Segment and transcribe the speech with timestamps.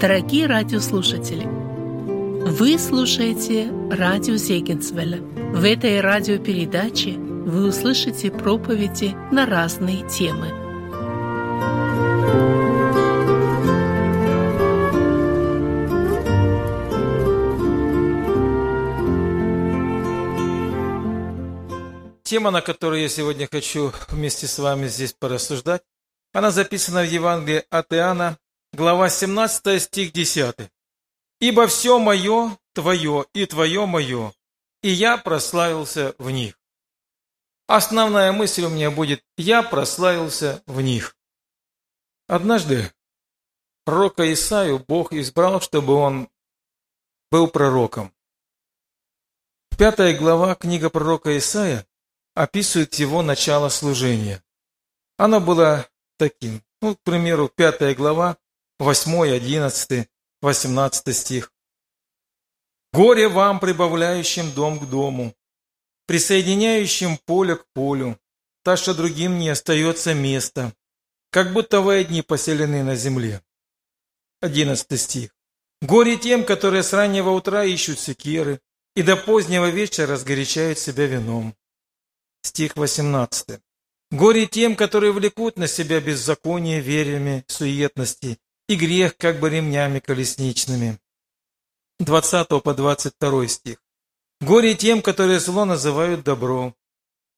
[0.00, 5.18] Дорогие радиослушатели, вы слушаете радио Зегенсвелля.
[5.18, 10.50] В этой радиопередаче вы услышите проповеди на разные темы.
[22.22, 25.82] Тема, на которую я сегодня хочу вместе с вами здесь порассуждать,
[26.32, 28.38] она записана в Евангелии от Иоанна,
[28.72, 30.70] глава 17, стих 10.
[31.40, 34.32] «Ибо все мое твое, и твое мое,
[34.82, 36.58] и я прославился в них».
[37.66, 41.16] Основная мысль у меня будет «я прославился в них».
[42.26, 42.92] Однажды
[43.84, 46.28] пророка Исаию Бог избрал, чтобы он
[47.30, 48.12] был пророком.
[49.78, 51.86] Пятая глава книга пророка Исаия
[52.34, 54.42] описывает его начало служения.
[55.16, 56.62] Оно было таким.
[56.80, 58.36] Ну, к примеру, пятая глава,
[58.80, 60.08] 8, 11,
[60.40, 61.52] 18 стих.
[62.92, 65.34] «Горе вам, прибавляющим дом к дому,
[66.06, 68.16] присоединяющим поле к полю,
[68.62, 70.72] так что другим не остается места,
[71.30, 73.42] как будто вы одни поселены на земле».
[74.42, 75.34] 11 стих.
[75.82, 78.60] «Горе тем, которые с раннего утра ищут секеры,
[78.94, 81.56] и до позднего вечера разгорячают себя вином».
[82.42, 83.60] Стих 18.
[84.12, 90.98] Горе тем, которые влекут на себя беззаконие верями суетности и грех как бы ремнями колесничными.
[91.98, 93.82] 20 по 22 стих.
[94.40, 96.74] Горе тем, которые зло называют добро,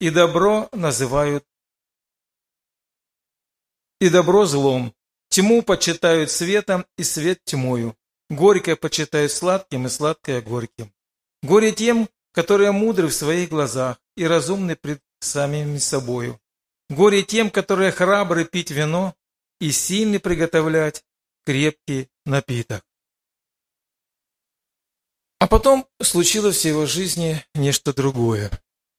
[0.00, 1.44] и добро называют
[4.00, 4.94] и добро злом.
[5.28, 7.96] Тьму почитают светом, и свет тьмою.
[8.28, 10.92] Горькое почитают сладким, и сладкое горьким.
[11.42, 16.40] Горе тем, которые мудры в своих глазах и разумны пред самими собою.
[16.88, 19.14] Горе тем, которые храбры пить вино
[19.60, 21.04] и сильны приготовлять
[21.44, 22.84] крепкий напиток.
[25.38, 28.50] А потом случилось в его жизни нечто другое.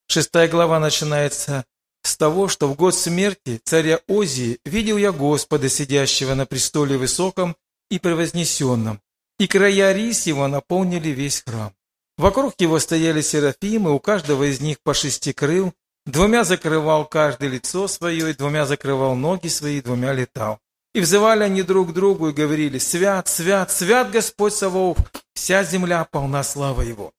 [0.08, 1.64] Шестая глава начинается
[2.02, 7.56] с того, что в год смерти царя Озии видел я Господа, сидящего на престоле высоком
[7.90, 9.00] и превознесенном,
[9.38, 11.72] и края рис его наполнили весь храм.
[12.18, 15.72] Вокруг его стояли серафимы, у каждого из них по шести крыл,
[16.04, 20.58] Двумя закрывал каждое лицо свое, и двумя закрывал ноги свои, и двумя летал.
[20.94, 24.98] И взывали они друг к другу и говорили, «Свят, свят, свят Господь Саваоф,
[25.34, 27.12] вся земля полна славы Его».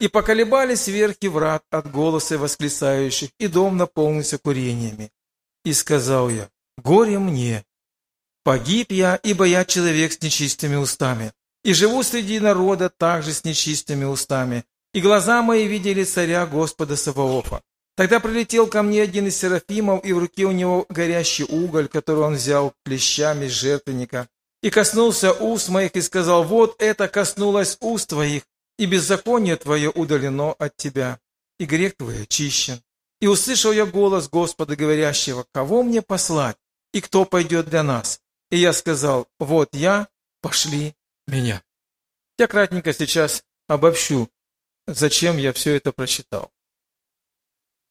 [0.00, 5.12] И поколебались верхи врат от голоса восклицающих, и дом наполнился курениями.
[5.64, 6.48] И сказал я,
[6.78, 7.64] «Горе мне!
[8.42, 11.32] Погиб я, ибо я человек с нечистыми устами,
[11.62, 14.64] и живу среди народа также с нечистыми устами,
[14.94, 17.62] и глаза мои видели царя Господа Саваофа».
[18.00, 22.24] Тогда прилетел ко мне один из серафимов, и в руке у него горящий уголь, который
[22.24, 24.26] он взял клещами жертвенника,
[24.62, 28.44] и коснулся уст моих и сказал, вот это коснулось уст твоих,
[28.78, 31.20] и беззаконие твое удалено от тебя,
[31.58, 32.80] и грех твой очищен.
[33.20, 36.56] И услышал я голос Господа, говорящего, кого мне послать,
[36.94, 38.22] и кто пойдет для нас?
[38.50, 40.08] И я сказал, вот я,
[40.40, 40.94] пошли
[41.26, 41.62] меня.
[42.38, 44.30] Я кратенько сейчас обобщу,
[44.86, 46.50] зачем я все это прочитал.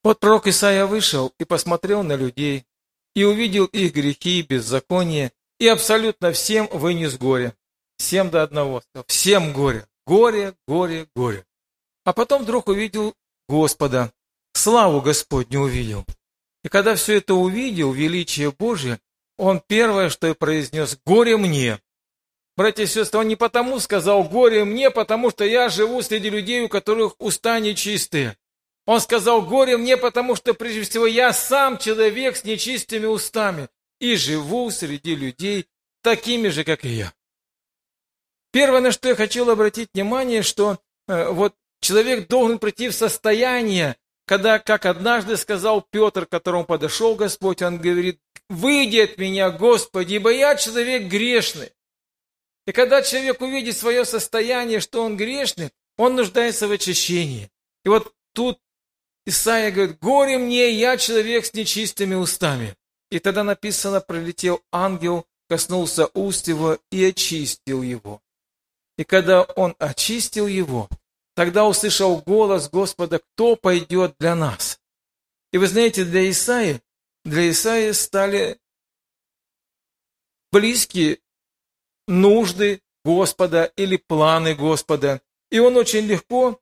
[0.09, 2.66] Вот пророк Исаия вышел и посмотрел на людей,
[3.14, 7.53] и увидел их грехи и беззаконие, и абсолютно всем вынес горе.
[7.96, 8.81] Всем до одного.
[9.06, 9.86] Всем горе.
[10.08, 11.46] Горе, горе, горе.
[12.06, 13.14] А потом вдруг увидел
[13.48, 14.12] Господа.
[14.53, 16.03] Славу Господню увидел.
[16.64, 19.00] И когда все это увидел, величие Божье,
[19.38, 21.80] он первое, что и произнес, «Горе мне!»
[22.58, 26.66] Братья и сестры, он не потому сказал «горе мне», потому что я живу среди людей,
[26.66, 28.36] у которых уста нечистые.
[28.86, 33.70] Он сказал, горе мне, потому что прежде всего я сам человек с нечистыми устами
[34.00, 35.68] и живу среди людей
[36.02, 37.14] такими же, как и я.
[38.52, 43.96] Первое, на что я хотел обратить внимание, что э, вот человек должен прийти в состояние,
[44.26, 50.16] когда, как однажды сказал Петр, к которому подошел Господь, он говорит, выйди от меня, Господи,
[50.16, 51.72] ибо я человек грешный.
[52.66, 57.50] И когда человек увидит свое состояние, что он грешный, он нуждается в очищении.
[57.84, 58.60] И вот тут
[59.25, 62.75] Исаия говорит, горе мне, я человек с нечистыми устами.
[63.12, 68.21] И тогда написано, пролетел ангел, коснулся уст его и очистил его.
[68.98, 70.89] И когда он очистил его,
[71.36, 74.80] тогда услышал голос Господа, кто пойдет для нас.
[75.51, 76.81] И вы знаете, для Исаи,
[77.24, 78.60] для Исаи стали
[80.51, 81.19] близкие
[82.07, 85.22] нужды Господа или планы Господа.
[85.50, 86.60] И он очень легко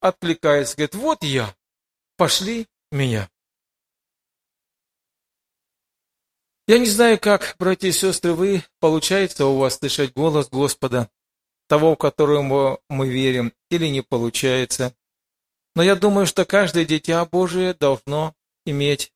[0.00, 1.54] откликается, говорит, вот я,
[2.16, 3.30] пошли меня.
[6.66, 11.10] Я не знаю, как, братья и сестры, вы, получается у вас слышать голос Господа,
[11.68, 14.94] того, в которого мы верим, или не получается.
[15.74, 18.34] Но я думаю, что каждое дитя Божие должно
[18.64, 19.12] иметь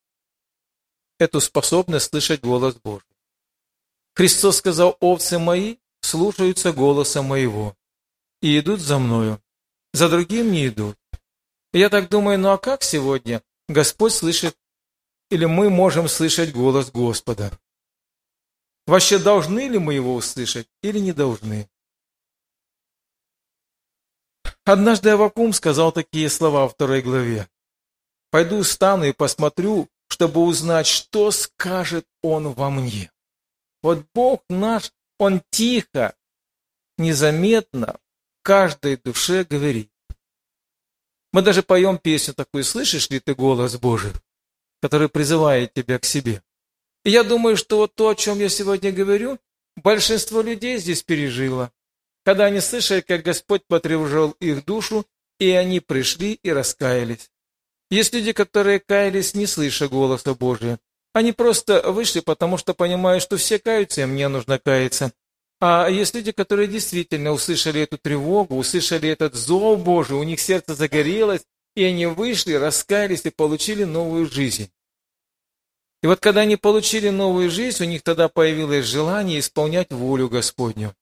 [1.19, 3.07] эту способность слышать голос Божий.
[4.15, 7.77] Христос сказал, овцы мои слушаются голоса моего
[8.43, 9.43] и идут за мною,
[9.93, 10.98] за другим не идут.
[11.79, 14.59] Я так думаю, ну а как сегодня Господь слышит
[15.31, 17.57] или мы можем слышать голос Господа?
[18.89, 21.71] Вообще должны ли мы его услышать или не должны?
[24.65, 27.49] Однажды Авакум сказал такие слова во второй главе.
[28.33, 33.13] «Пойду стану и посмотрю, чтобы узнать, что скажет он во мне».
[33.83, 36.17] Вот Бог наш, Он тихо,
[36.97, 38.01] незаметно
[38.43, 39.93] каждой душе говорит.
[41.39, 44.11] Мы даже поем песню такую, слышишь ли ты голос Божий?
[44.83, 46.43] который призывает тебя к себе.
[47.05, 49.39] И я думаю, что вот то, о чем я сегодня говорю,
[49.77, 51.71] большинство людей здесь пережило,
[52.25, 55.07] когда они слышали, как Господь потревожил их душу,
[55.39, 57.31] и они пришли и раскаялись.
[57.89, 60.81] Есть люди, которые каялись, не слыша голоса Божия.
[61.13, 65.13] Они просто вышли, потому что понимают, что все каются, и мне нужно каяться.
[65.61, 70.75] А есть люди, которые действительно услышали эту тревогу, услышали этот зов Божий, у них сердце
[70.75, 71.43] загорелось,
[71.75, 74.71] и они вышли, раскаялись и получили новую жизнь.
[76.03, 80.95] И вот когда они получили новую жизнь, у них тогда появилось желание исполнять волю Господню.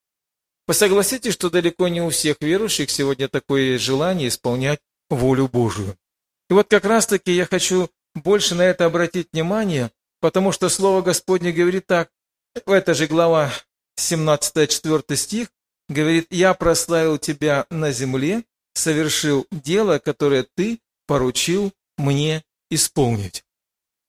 [0.66, 4.80] Вы согласитесь, что далеко не у всех верующих сегодня такое желание исполнять
[5.10, 5.96] волю Божию.
[6.48, 11.52] И вот как раз-таки я хочу больше на это обратить внимание, потому что Слово Господне
[11.52, 12.10] говорит так,
[12.64, 13.52] в этой же глава
[13.96, 15.48] 17, 4 стих,
[15.88, 18.44] говорит, «Я прославил тебя на земле,
[18.74, 23.44] совершил дело, которое ты поручил мне исполнить.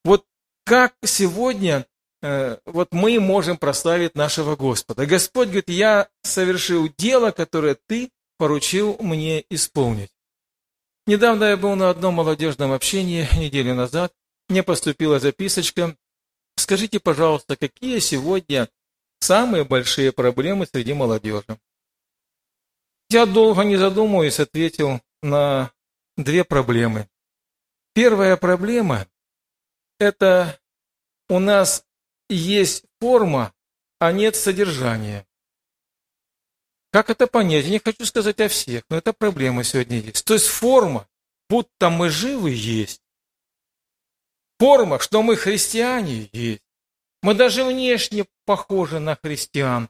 [0.04, 0.26] Вот
[0.66, 1.86] как сегодня
[2.22, 5.06] э, вот мы можем прославить нашего Господа.
[5.06, 10.12] Господь говорит, я совершил дело, которое ты поручил мне исполнить.
[11.06, 14.14] Недавно я был на одном молодежном общении, неделю назад.
[14.50, 15.96] Мне поступила записочка.
[16.58, 18.70] Скажите, пожалуйста, какие сегодня
[19.20, 21.60] самые большие проблемы среди молодежи?
[23.10, 25.72] Я долго не задумываясь ответил на
[26.18, 27.08] две проблемы.
[27.94, 29.08] Первая проблема–
[30.00, 30.60] это
[31.30, 31.86] у нас
[32.30, 33.54] есть форма,
[34.00, 35.26] а нет содержания.
[36.92, 37.66] Как это понять?
[37.66, 40.26] Я не хочу сказать о всех, но это проблема сегодня есть.
[40.26, 41.08] То есть форма,
[41.50, 43.02] будто мы живы, есть.
[44.60, 46.64] Форма, что мы христиане, есть.
[47.22, 49.90] Мы даже внешне похожи на христиан,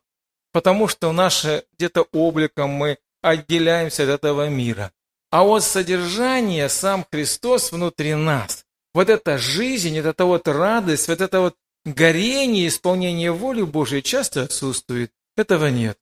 [0.52, 4.92] потому что наше где-то обликом мы отделяемся от этого мира.
[5.30, 11.22] А вот содержание, сам Христос внутри нас, вот эта жизнь, вот эта вот радость, вот
[11.22, 15.12] это вот горение, исполнение воли Божьей часто отсутствует.
[15.36, 16.00] Этого нет.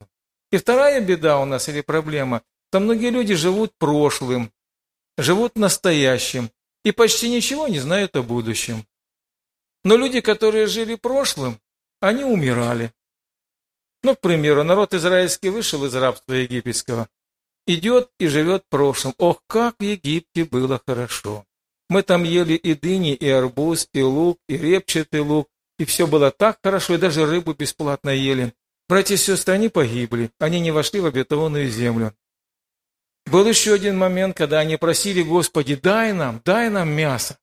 [0.51, 2.41] И вторая беда у нас или проблема,
[2.71, 4.51] то многие люди живут прошлым,
[5.17, 6.51] живут настоящим
[6.83, 8.85] и почти ничего не знают о будущем.
[9.85, 11.59] Но люди, которые жили прошлым,
[12.01, 12.91] они умирали.
[14.03, 17.07] Ну, к примеру, народ израильский вышел из рабства египетского,
[17.67, 19.13] идет и живет в прошлом.
[19.19, 21.45] Ох, как в Египте было хорошо.
[21.87, 26.31] Мы там ели и дыни, и арбуз, и лук, и репчатый лук, и все было
[26.31, 28.53] так хорошо, и даже рыбу бесплатно ели.
[28.89, 32.15] Братья и сестры, они погибли, они не вошли в обетованную землю.
[33.27, 37.37] Был еще один момент, когда они просили, Господи, дай нам, дай нам мясо.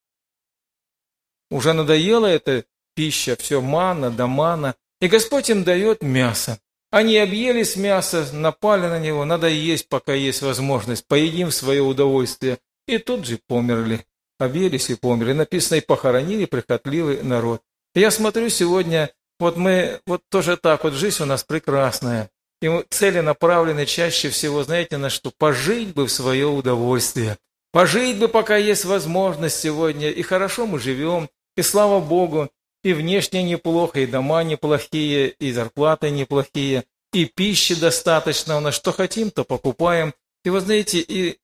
[1.52, 2.64] Уже надоела эта
[2.96, 4.74] пища, все мана да.
[5.02, 6.58] И Господь им дает мясо.
[6.90, 12.58] Они объелись мяса, напали на него, надо есть, пока есть возможность, поедим в свое удовольствие.
[12.86, 14.06] И тут же померли.
[14.38, 15.34] Объелись и померли.
[15.34, 17.60] Написано, и похоронили прихотливый народ.
[17.94, 22.30] Я смотрю сегодня, вот мы, вот тоже так, вот жизнь у нас прекрасная.
[22.62, 25.30] И цели направлены чаще всего, знаете, на что?
[25.36, 27.36] Пожить бы в свое удовольствие.
[27.72, 30.08] Пожить бы, пока есть возможность сегодня.
[30.10, 32.50] И хорошо мы живем, и слава Богу,
[32.82, 38.92] и внешне неплохо, и дома неплохие, и зарплаты неплохие, и пищи достаточно, у нас что
[38.92, 40.14] хотим, то покупаем.
[40.44, 41.38] И вы знаете, и,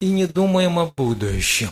[0.00, 1.70] и не думаем о будущем.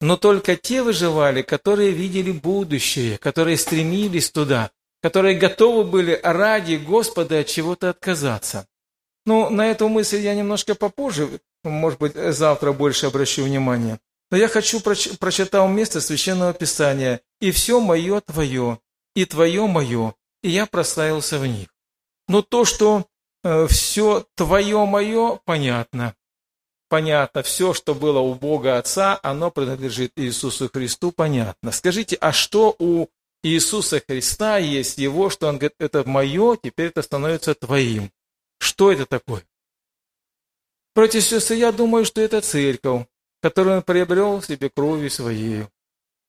[0.00, 4.70] Но только те выживали, которые видели будущее, которые стремились туда,
[5.02, 8.66] которые готовы были ради Господа от чего-то отказаться.
[9.26, 13.98] Ну, на эту мысль я немножко попозже, может быть, завтра больше обращу внимание.
[14.34, 17.20] Но я хочу проч прочитал место Священного Писания.
[17.40, 18.80] «И все мое твое,
[19.14, 21.68] и твое мое, и я прославился в них».
[22.26, 23.06] Но то, что
[23.44, 26.16] э, все твое мое, понятно.
[26.88, 31.70] Понятно, все, что было у Бога Отца, оно принадлежит Иисусу Христу, понятно.
[31.70, 33.06] Скажите, а что у
[33.44, 38.10] Иисуса Христа, есть Его, что Он говорит, это мое, теперь это становится твоим.
[38.58, 39.44] Что это такое?
[40.92, 43.06] Братья и сестры, я думаю, что это церковь,
[43.44, 45.66] которую Он приобрел себе кровью своей.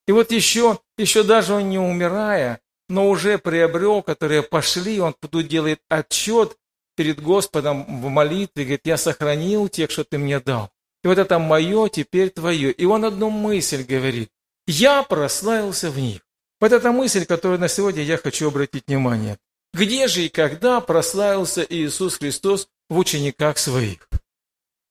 [0.05, 5.47] И вот еще, еще даже Он не умирая, но уже приобрел, которые пошли, Он тут
[5.47, 6.57] делает отчет
[6.97, 10.71] перед Господом в молитве, говорит, я сохранил тех, что Ты мне дал.
[11.05, 12.73] И вот это мое, теперь твое.
[12.73, 14.29] И Он одну мысль говорит,
[14.67, 16.19] я прославился в них.
[16.59, 19.37] Вот эта мысль, которую на сегодня я хочу обратить внимание.
[19.73, 24.09] Где же и когда прославился Иисус Христос в учениках своих?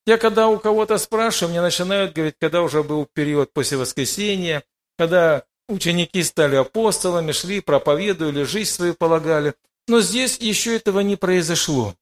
[0.06, 4.62] Я когда у кого-то спрашиваю, мне начинают говорить, когда уже был период после воскресения,
[4.99, 9.54] когда ученики стали апостолами, шли, проповедовали, жизнь свою полагали.
[9.88, 11.94] Но здесь еще этого не произошло.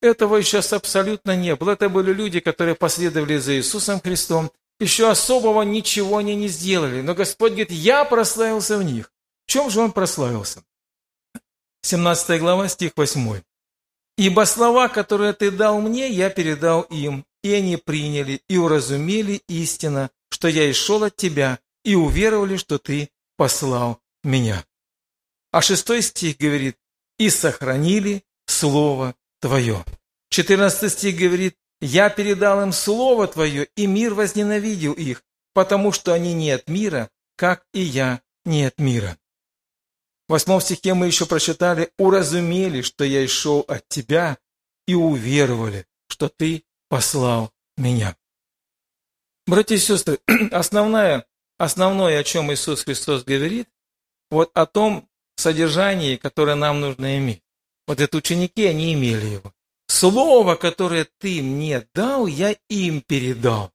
[0.00, 1.72] Этого сейчас абсолютно не было.
[1.72, 7.00] Это были люди, которые последовали за Иисусом Христом, еще особого ничего они не сделали.
[7.00, 9.12] Но Господь говорит, я прославился в них.
[9.46, 10.62] В чем же Он прославился?
[11.82, 13.42] 17 глава, стих 8.
[14.16, 20.10] «Ибо слова, которые ты дал мне, я передал им, и они приняли и уразумели истинно,
[20.30, 24.64] что я и шел от тебя, и уверовали, что ты послал меня».
[25.52, 26.76] А шестой стих говорит,
[27.18, 29.84] «И сохранили Слово Твое».
[30.30, 35.22] 14 стих говорит, «Я передал им Слово Твое, и мир возненавидел их,
[35.52, 39.18] потому что они не от мира, как и я не от мира».
[40.26, 44.38] В восьмом стихе мы еще прочитали, «Уразумели, что я и шел от Тебя,
[44.86, 48.16] и уверовали, что Ты послал меня».
[49.48, 50.20] Братья и сестры,
[50.52, 51.26] основное,
[51.58, 53.68] основное, о чем Иисус Христос говорит,
[54.30, 57.42] вот о том содержании, которое нам нужно иметь.
[57.88, 59.52] Вот это ученики, они имели его.
[59.88, 63.72] Слово, которое ты мне дал, я им передал.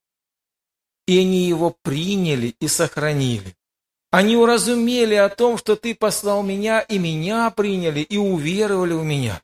[1.05, 3.57] И они его приняли и сохранили.
[4.11, 9.43] Они уразумели о том, что ты послал меня, и меня приняли, и уверовали в меня.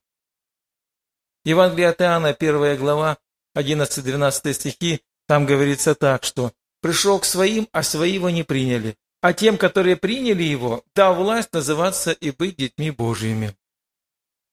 [1.44, 3.18] Евангелие от Иоанна, первая глава,
[3.56, 9.34] 11-12 стихи, там говорится так, что «пришел к своим, а свои его не приняли, а
[9.34, 13.56] тем, которые приняли его, дал власть называться и быть детьми Божьими».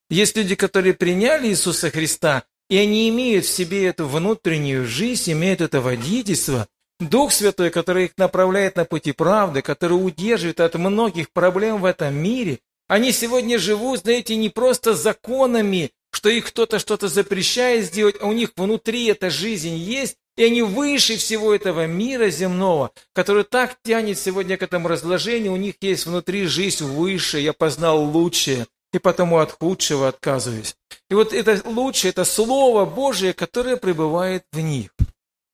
[0.08, 5.60] Есть люди, которые приняли Иисуса Христа, и они имеют в себе эту внутреннюю жизнь, имеют
[5.60, 6.68] это водительство,
[7.00, 12.14] Дух Святой, который их направляет на пути правды, который удерживает от многих проблем в этом
[12.14, 18.26] мире, они сегодня живут, знаете, не просто законами, что их кто-то что-то запрещает сделать, а
[18.26, 23.76] у них внутри эта жизнь есть, и они выше всего этого мира земного, который так
[23.82, 28.98] тянет сегодня к этому разложению, у них есть внутри жизнь выше, я познал лучшее и
[28.98, 30.76] потому от худшего отказываюсь.
[31.08, 34.90] И вот это лучшее, это Слово Божие, которое пребывает в них.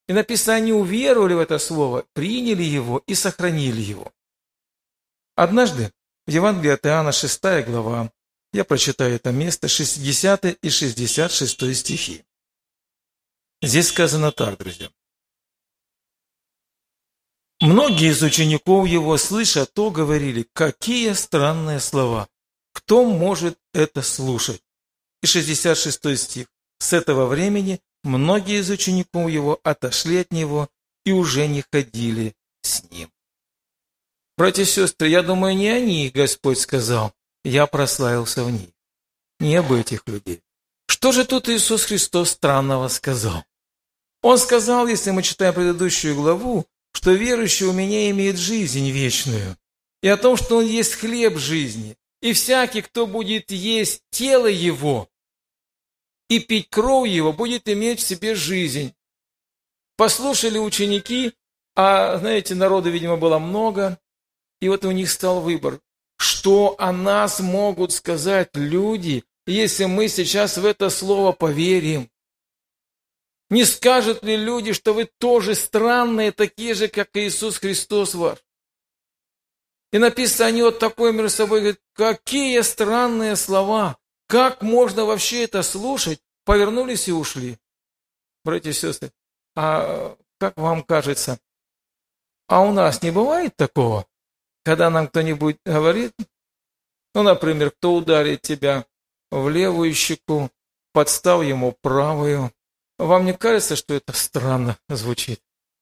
[0.09, 4.11] И написано, уверовали в это Слово, приняли его и сохранили его.
[5.37, 5.93] Однажды
[6.27, 8.11] в Евангелии от Иоанна 6 глава,
[8.53, 12.25] я прочитаю это место, 60 и 66 стихи.
[13.61, 14.91] Здесь сказано так, друзья.
[17.61, 22.29] Многие из учеников его, слыша то, говорили, какие странные слова.
[22.73, 24.63] Кто может это слушать?
[25.23, 26.47] И 66 стих.
[26.79, 30.69] С этого времени многие из учеников его отошли от него
[31.05, 33.11] и уже не ходили с ним.
[34.37, 37.13] Братья и сестры, я думаю, не они Господь сказал,
[37.49, 38.69] я прославился в них.
[39.41, 40.43] Не об этих людей.
[40.87, 43.45] Что же тут Иисус Христос странного сказал?
[44.23, 49.57] Он сказал, если мы читаем предыдущую главу, что верующий у меня имеет жизнь вечную,
[50.03, 55.09] и о том, что Он есть хлеб жизни, и всякий, кто будет есть тело его
[56.29, 58.95] и пить кровь его, будет иметь в себе жизнь.
[59.97, 61.33] Послушали ученики,
[61.75, 63.99] а, знаете, народу, видимо, было много,
[64.61, 65.81] и вот у них стал выбор.
[66.19, 72.11] Что о нас могут сказать люди, если мы сейчас в это слово поверим?
[73.51, 78.39] Не скажут ли люди, что вы тоже странные, такие же, как Иисус Христос ваш?
[79.91, 83.97] И написано, они вот такой между собой говорят, какие странные слова,
[84.27, 86.21] как можно вообще это слушать?
[86.45, 87.59] Повернулись и ушли.
[88.45, 89.13] Братья и сестры,
[89.57, 91.39] а как вам кажется,
[92.47, 94.07] а у нас не бывает такого,
[94.65, 96.15] когда нам кто-нибудь говорит,
[97.15, 98.87] ну, например, кто ударит тебя
[99.31, 100.51] в левую щеку,
[100.93, 102.53] подстав ему правую.
[102.99, 105.41] Вам не кажется, что это странно звучит?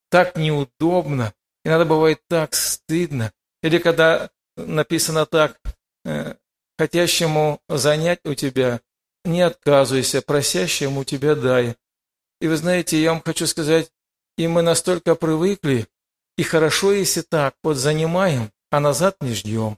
[0.09, 1.33] Так неудобно,
[1.65, 3.33] и надо бывает так стыдно.
[3.61, 5.59] Или когда написано так,
[6.05, 6.35] э,
[6.77, 8.81] хотящему занять у тебя,
[9.25, 11.75] не отказывайся, просящему тебя дай.
[12.39, 13.91] И вы знаете, я вам хочу сказать,
[14.37, 15.87] и мы настолько привыкли,
[16.37, 19.77] и хорошо, если так, вот занимаем, а назад не ждем.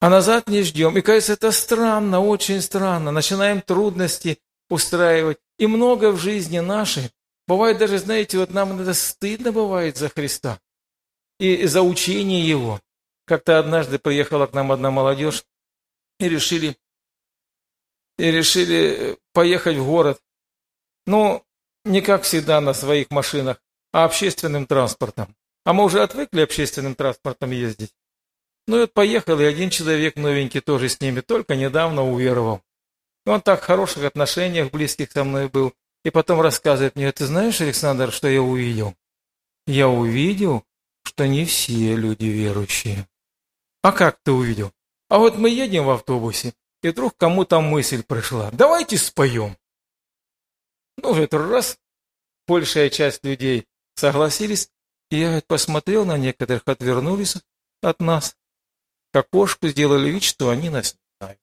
[0.00, 0.96] а назад не ждем.
[0.96, 3.10] И кажется, это странно, очень странно.
[3.10, 5.38] Начинаем трудности устраивать.
[5.58, 7.10] И много в жизни нашей.
[7.48, 10.60] Бывает даже, знаете, вот нам это стыдно бывает за Христа
[11.40, 12.80] и за учение Его.
[13.24, 15.44] Как-то однажды приехала к нам одна молодежь
[16.20, 16.76] и решили,
[18.18, 20.20] и решили поехать в город.
[21.06, 21.44] Ну,
[21.84, 25.34] не как всегда на своих машинах, а общественным транспортом.
[25.68, 27.92] А мы уже отвыкли общественным транспортом ездить.
[28.66, 32.62] Ну и вот поехал, и один человек новенький тоже с ними, только недавно уверовал.
[33.26, 35.74] Он так в хороших отношениях близких со мной был.
[36.06, 38.94] И потом рассказывает мне, ты знаешь, Александр, что я увидел?
[39.66, 40.64] Я увидел,
[41.02, 43.06] что не все люди верующие.
[43.82, 44.72] А как ты увидел?
[45.10, 48.50] А вот мы едем в автобусе, и вдруг кому-то мысль пришла.
[48.52, 49.54] Давайте споем.
[50.96, 51.78] Ну, в этот раз
[52.46, 54.70] большая часть людей согласились,
[55.10, 57.36] я посмотрел на некоторых, отвернулись
[57.82, 58.36] от нас
[59.12, 61.40] к окошку, сделали вид, что они нас не знают.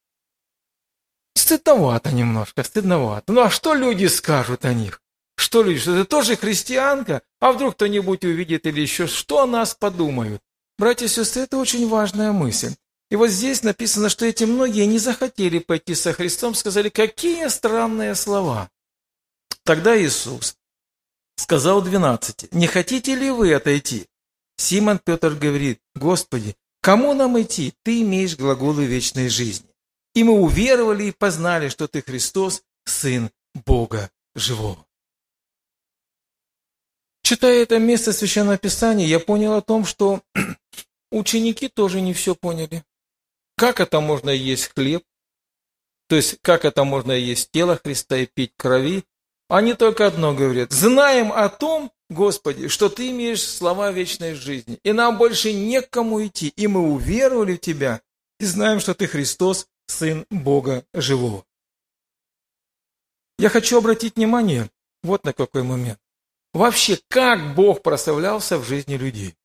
[1.36, 3.34] Стыдновато немножко, стыдновато.
[3.34, 5.02] Ну а что люди скажут о них?
[5.38, 7.22] Что люди, что это тоже христианка?
[7.40, 10.42] А вдруг кто-нибудь увидит или еще, что о нас подумают?
[10.78, 12.76] Братья и сестры, это очень важная мысль.
[13.10, 18.16] И вот здесь написано, что эти многие не захотели пойти со Христом, сказали, какие странные
[18.16, 18.70] слова.
[19.64, 20.58] Тогда Иисус
[21.36, 24.08] сказал двенадцати, не хотите ли вы отойти?
[24.58, 27.74] Симон Петр говорит, Господи, Кому нам идти?
[27.82, 29.68] Ты имеешь глаголы вечной жизни.
[30.13, 34.86] И мы уверовали и познали, что ты Христос, Сын Бога Живого.
[37.24, 40.22] Читая это место Священного Писания, я понял о том, что
[41.12, 42.86] ученики тоже не все поняли.
[43.58, 45.04] Как это можно есть хлеб?
[46.08, 49.06] То есть, как это можно есть тело Христа и пить крови?
[49.48, 50.72] Они только одно говорят.
[50.72, 56.50] Знаем о том, Господи, что Ты имеешь слова вечной жизни, и нам больше некому идти,
[56.50, 58.01] и мы уверовали в Тебя,
[58.40, 61.46] и знаем, что Ты Христос, Сын Бога Живого.
[63.38, 64.70] Я хочу обратить внимание
[65.03, 66.00] вот на какой момент.
[66.53, 69.36] Вообще, как Бог прославлялся в жизни людей.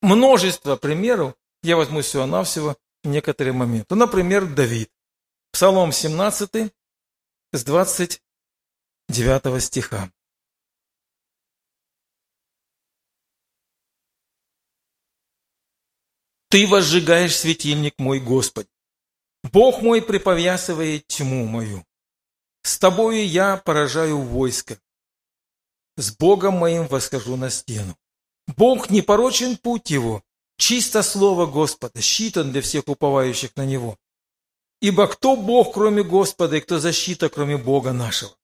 [0.00, 3.94] Множество примеров, я возьму всего-навсего некоторые моменты.
[3.94, 4.90] Например, Давид.
[5.52, 6.72] Псалом 17
[7.52, 7.64] с
[9.10, 10.12] 29 стиха.
[16.48, 18.68] Ты возжигаешь светильник мой, Господь.
[19.42, 21.84] Бог мой приповязывает тьму мою.
[22.62, 24.78] С тобою я поражаю войско.
[25.96, 27.96] С Богом моим восхожу на стену.
[28.46, 30.22] Бог не порочен путь его,
[30.56, 33.96] чисто слово Господа, щит для всех уповающих на него.
[34.80, 38.39] Ибо кто Бог, кроме Господа, и кто защита, кроме Бога нашего?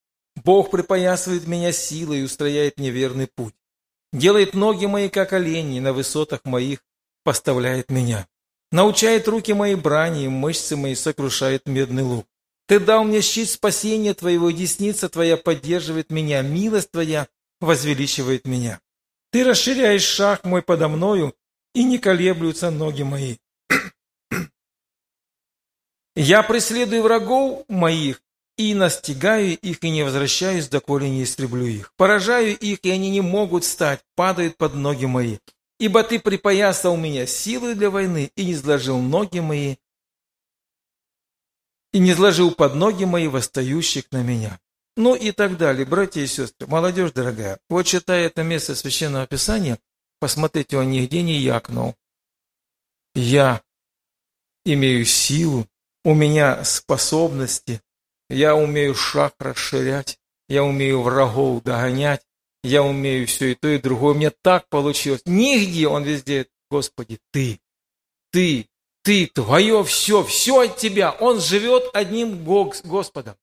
[0.47, 3.57] Бог припоясывает меня силой и устрояет мне верный путь.
[4.13, 6.85] Делает ноги мои, как олени, на высотах моих
[7.25, 8.29] поставляет меня.
[8.71, 12.29] Научает руки мои брани, и мышцы мои сокрушает медный лук.
[12.69, 17.27] Ты дал мне щит спасения Твоего, десница Твоя поддерживает меня, милость Твоя
[17.61, 18.81] возвеличивает меня.
[19.33, 21.35] Ты расширяешь шаг мой подо мною,
[21.75, 23.39] и не колеблются ноги мои.
[26.15, 28.23] Я преследую врагов моих,
[28.57, 31.93] и настигаю их, и не возвращаюсь, доколе не истреблю их.
[31.97, 35.39] Поражаю их, и они не могут встать, падают под ноги мои.
[35.79, 39.77] Ибо ты припоясал меня силой для войны и не сложил ноги мои,
[41.93, 44.59] и не сложил под ноги мои восстающих на меня.
[44.97, 49.79] Ну и так далее, братья и сестры, молодежь дорогая, вот читая это место Священного Писания,
[50.19, 51.95] посмотрите, он нигде не якнул.
[53.15, 53.63] Я
[54.65, 55.67] имею силу,
[56.05, 57.83] у меня способности,
[58.29, 62.23] я умею шаг расширять, я умею врагов догонять,
[62.63, 65.23] я умею все и то, и другое, мне так получилось.
[65.25, 67.61] Нигде он везде, Господи, Ты,
[68.33, 68.69] Ты,
[69.03, 71.13] Ты, Твое все, все от Тебя.
[71.13, 73.37] Он живет одним Господом.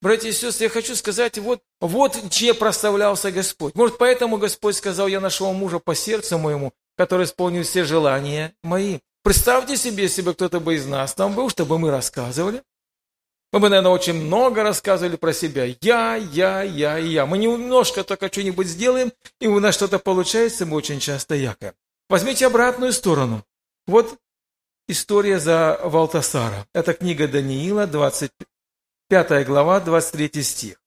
[0.00, 3.74] Братья и сестры, я хочу сказать, вот, вот че прославлялся Господь.
[3.74, 9.00] Может, поэтому Господь сказал, я нашел мужа по сердцу моему, который исполнил все желания мои.
[9.24, 12.62] Представьте себе, если бы кто-то бы из нас там был, чтобы мы рассказывали.
[13.52, 15.64] Мы бы, наверное, очень много рассказывали про себя.
[15.80, 17.24] Я, я, я я.
[17.24, 21.74] Мы немножко только что-нибудь сделаем, и у нас что-то получается, мы очень часто якаем.
[22.10, 23.44] Возьмите обратную сторону.
[23.86, 24.18] Вот
[24.86, 26.66] история за Валтасара.
[26.74, 30.82] Это книга Даниила, 25 глава, 23 стих.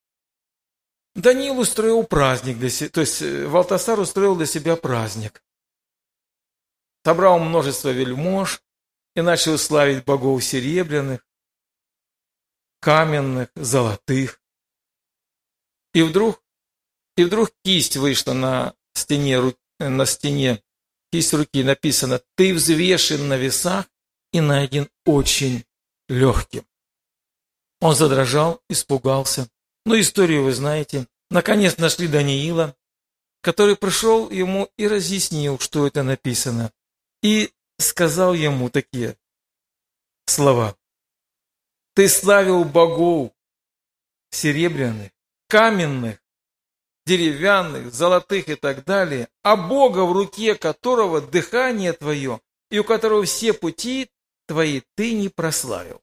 [1.14, 5.42] Даниил устроил праздник для себя, то есть э, Валтасар устроил для себя праздник.
[7.04, 8.62] Собрал множество вельмож
[9.14, 11.20] и начал славить богов серебряных,
[12.82, 14.40] каменных, золотых.
[15.94, 16.42] И вдруг,
[17.16, 20.62] и вдруг кисть вышла на стене, на стене,
[21.12, 23.86] кисть руки написано, ты взвешен на весах
[24.32, 25.64] и найден очень
[26.08, 26.66] легким.
[27.80, 29.48] Он задрожал, испугался.
[29.86, 31.06] Ну, историю вы знаете.
[31.30, 32.76] Наконец нашли Даниила,
[33.42, 36.72] который пришел ему и разъяснил, что это написано,
[37.22, 39.16] и сказал ему такие
[40.26, 40.76] слова.
[41.94, 43.32] «Ты славил богов
[44.30, 45.10] серебряных,
[45.48, 46.18] каменных,
[47.06, 53.24] деревянных, золотых и так далее, а Бога, в руке которого дыхание твое и у которого
[53.24, 54.10] все пути
[54.46, 56.00] твои ты не прославил».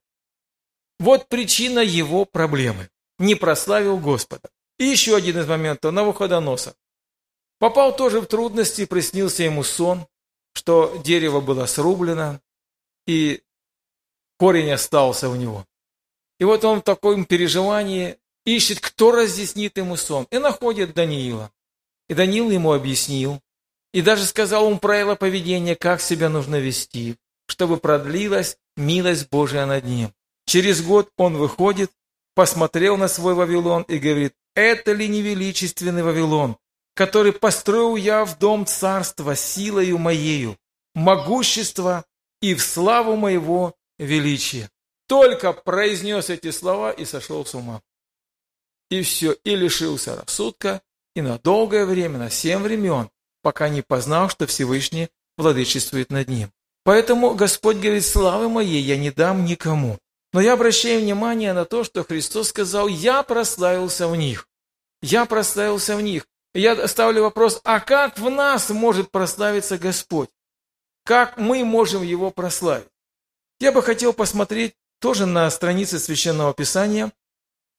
[0.99, 2.89] Вот причина его проблемы.
[3.17, 4.49] Не прославил Господа.
[4.77, 5.93] И еще один из моментов.
[5.93, 6.73] Навуходоносор.
[7.57, 10.07] Попал тоже в трудности, приснился ему сон,
[10.53, 12.39] что дерево было срублено,
[13.05, 13.41] и
[14.37, 15.65] корень остался у него.
[16.39, 21.51] И вот он в таком переживании ищет, кто разъяснит ему сон, и находит Даниила.
[22.07, 23.41] И Даниил ему объяснил,
[23.93, 29.83] и даже сказал ему правила поведения, как себя нужно вести, чтобы продлилась милость Божия над
[29.83, 30.13] ним.
[30.45, 31.91] Через год он выходит,
[32.33, 36.57] посмотрел на свой Вавилон и говорит, это ли не величественный Вавилон,
[36.95, 40.57] который построил я в дом царства силою моею,
[40.95, 42.05] могущество
[42.41, 44.69] и в славу моего величия.
[45.09, 47.81] Только произнес эти слова и сошел с ума.
[48.89, 50.81] И все, и лишился рассудка,
[51.15, 53.09] и на долгое время, на семь времен,
[53.41, 56.53] пока не познал, что Всевышний владычествует над ним.
[56.85, 59.99] Поэтому Господь говорит, славы моей я не дам никому.
[60.31, 64.47] Но я обращаю внимание на то, что Христос сказал, я прославился в них.
[65.01, 70.29] Я прославился в них я ставлю вопрос, а как в нас может прославиться Господь?
[71.03, 72.87] Как мы можем Его прославить?
[73.59, 77.11] Я бы хотел посмотреть тоже на странице Священного Писания.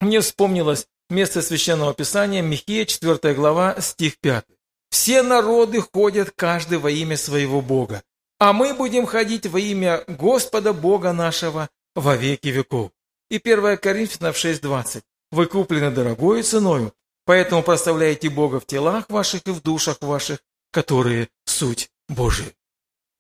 [0.01, 4.45] Мне вспомнилось место Священного Писания, Михея, 4 глава, стих 5.
[4.91, 8.03] «Все народы ходят каждый во имя своего Бога,
[8.39, 12.91] а мы будем ходить во имя Господа Бога нашего во веки веков».
[13.31, 15.03] И 1 Коринфянов 6.20.
[15.31, 16.93] «Вы куплены дорогою ценою,
[17.31, 20.41] Поэтому прославляйте Бога в телах ваших и в душах ваших,
[20.73, 22.53] которые суть Божия.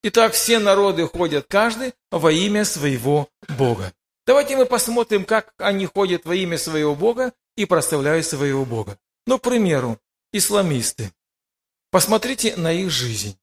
[0.03, 3.93] Итак, все народы ходят каждый во имя своего Бога.
[4.27, 8.99] Давайте мы посмотрим, как они ходят во имя своего Бога и прославляют своего Бога.
[9.27, 9.99] Ну, к примеру,
[10.33, 11.13] исламисты.
[11.91, 13.39] Посмотрите на их жизнь.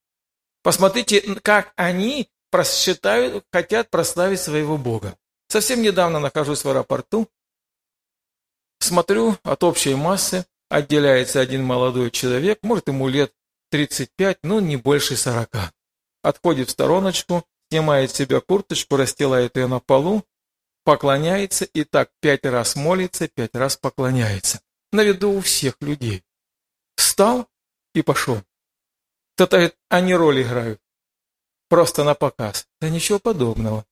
[0.62, 2.28] Посмотрите, как они
[2.64, 5.16] считают, хотят прославить своего Бога.
[5.48, 7.28] Совсем недавно нахожусь в аэропорту,
[8.80, 13.32] смотрю от общей массы, Отделяется один молодой человек, может ему лет
[13.70, 15.48] 35, но не больше 40.
[16.22, 20.24] Отходит в стороночку, снимает себе курточку, расстилает ее на полу,
[20.84, 24.60] поклоняется и так пять раз молится, пять раз поклоняется.
[24.92, 26.24] На виду у всех людей.
[26.96, 27.46] Встал
[27.94, 28.42] и пошел.
[29.36, 30.80] Кто-то они роль играют.
[31.68, 32.66] Просто на показ.
[32.80, 33.84] Да ничего подобного.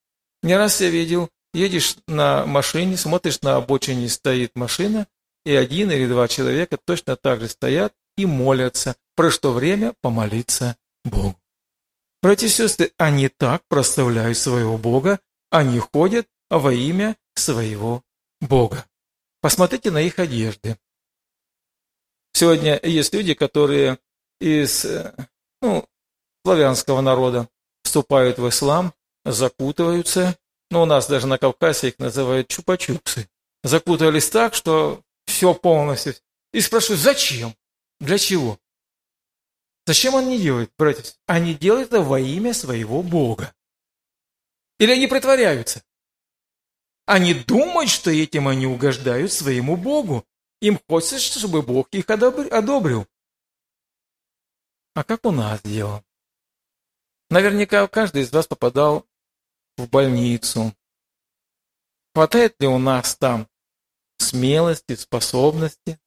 [0.43, 5.07] Не раз я видел, едешь на машине, смотришь на обочине стоит машина,
[5.45, 11.37] и один или два человека точно так же стоят и молятся, прошло время помолиться Богу.
[12.27, 18.03] Братья и сестры, они так прославляют своего Бога, они ходят во имя своего
[18.41, 18.85] Бога.
[19.41, 20.77] Посмотрите на их одежды.
[22.33, 24.01] Сегодня есть люди, которые
[24.41, 24.85] из
[25.63, 25.87] ну,
[26.45, 27.49] славянского народа
[27.85, 28.93] вступают в ислам,
[29.25, 30.37] закутываются,
[30.69, 33.29] но у нас даже на Кавказе их называют чупа-чупсы.
[33.63, 36.17] Закутались так, что все полностью.
[36.53, 37.55] И спрашиваю, зачем?
[38.01, 38.59] Для чего?
[39.87, 41.05] Зачем они делают, братья?
[41.27, 43.55] Они делают это во имя своего Бога.
[44.79, 45.83] Или они притворяются?
[47.07, 50.27] Они думают, что этим они угождают своему Богу.
[50.61, 53.07] Им хочется, чтобы Бог их одобрил.
[54.95, 56.05] А как у нас дело?
[57.31, 59.07] Наверняка каждый из вас попадал
[59.77, 60.75] в больницу.
[62.15, 63.49] Хватает ли у нас там
[64.19, 66.01] смелости, способности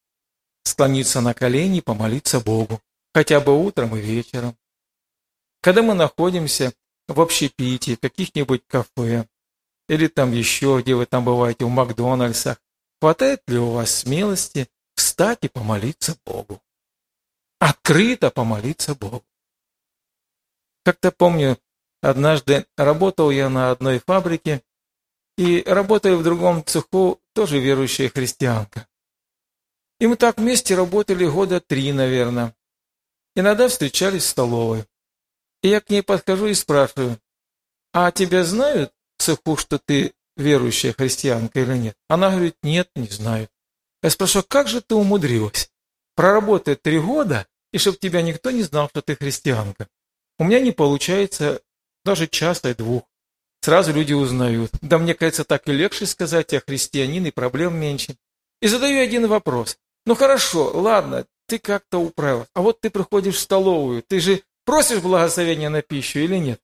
[0.64, 2.82] склониться на колени и помолиться Богу,
[3.20, 4.56] хотя бы утром и вечером.
[5.60, 6.72] Когда мы находимся
[7.10, 9.28] в общепитии, в каких-нибудь кафе,
[9.90, 12.62] или там еще, где вы там бываете, в Макдональдсах,
[13.02, 16.62] хватает ли у вас смелости встать и помолиться Богу?
[17.60, 19.26] Открыто помолиться Богу.
[20.86, 21.58] Как-то помню,
[22.02, 24.64] однажды работал я на одной фабрике,
[25.38, 28.88] и работая в другом цеху, тоже верующая христианка.
[30.00, 32.56] И мы так вместе работали года три, наверное.
[33.40, 34.84] Иногда встречались в столовой.
[35.64, 37.18] И я к ней подхожу и спрашиваю,
[37.94, 41.96] а тебя знают в цеху, что ты верующая христианка или нет?
[42.10, 43.48] Она говорит, нет, не знаю.
[44.04, 45.72] Я спрашиваю, как же ты умудрилась
[46.18, 49.88] проработать три года, и чтобы тебя никто не знал, что ты христианка?
[50.38, 51.62] У меня не получается
[52.04, 53.04] даже часа и двух.
[53.62, 54.72] Сразу люди узнают.
[54.82, 58.18] Да мне кажется, так и легче сказать, я христианин, и проблем меньше.
[58.62, 59.78] И задаю один вопрос.
[60.06, 62.46] Ну хорошо, ладно, ты как-то управил.
[62.54, 66.62] А вот ты приходишь в столовую, ты же просишь благословения на пищу или нет?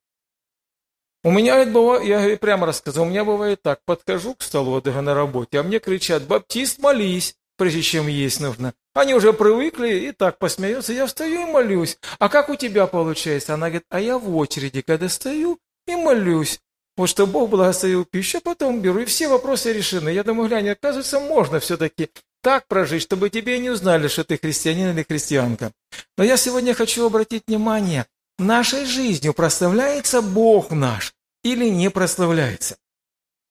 [1.23, 5.01] У меня это бывает, я прямо рассказал, у меня бывает так, подхожу к столу даже
[5.01, 8.73] на работе, а мне кричат, баптист, молись, прежде чем есть нужно.
[8.93, 11.97] Они уже привыкли и так посмеются, я встаю и молюсь.
[12.19, 13.55] А как у тебя получается?
[13.55, 16.59] Она говорит, а я в очереди, когда стою и молюсь.
[16.95, 20.09] Вот что Бог благословил пищу, а потом беру, и все вопросы решены.
[20.09, 22.09] Я думаю, глянь, оказывается, можно все-таки
[22.45, 25.71] так прожить, чтобы тебе не узнали, что ты христианин или христианка.
[26.15, 28.05] Но я сегодня хочу обратить внимание,
[28.37, 32.77] нашей жизнью прославляется Бог наш или не прославляется.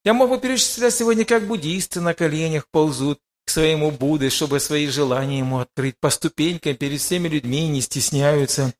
[0.05, 4.87] Я мог бы перечислять сегодня, как буддисты на коленях ползут к своему Будде, чтобы свои
[4.87, 8.73] желания ему открыть, по ступенькам перед всеми людьми не стесняются.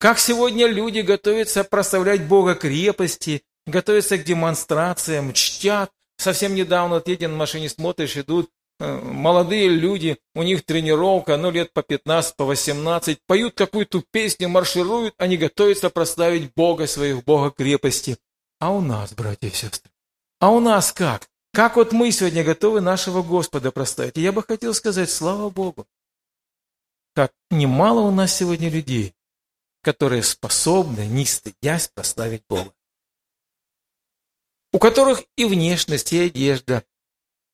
[0.00, 5.92] Как сегодня люди готовятся прославлять Бога крепости, готовятся к демонстрациям, чтят.
[6.16, 8.50] Совсем недавно вот едем на машине, смотришь, идут
[8.80, 15.14] молодые люди, у них тренировка, ну лет по 15, по 18, поют какую-то песню, маршируют,
[15.18, 18.16] они готовятся прославить Бога своих, Бога крепости.
[18.58, 19.90] А у нас, братья и сестры,
[20.38, 21.28] а у нас как?
[21.52, 24.16] Как вот мы сегодня готовы нашего Господа прославить?
[24.16, 25.86] И я бы хотел сказать, слава Богу,
[27.14, 29.14] как немало у нас сегодня людей,
[29.82, 32.72] которые способны, не стыдясь, прославить Бога
[34.72, 36.84] у которых и внешность, и одежда,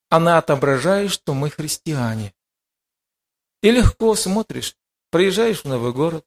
[0.09, 2.35] она отображает, что мы христиане.
[3.63, 4.77] И легко смотришь,
[5.11, 6.25] приезжаешь в новый город,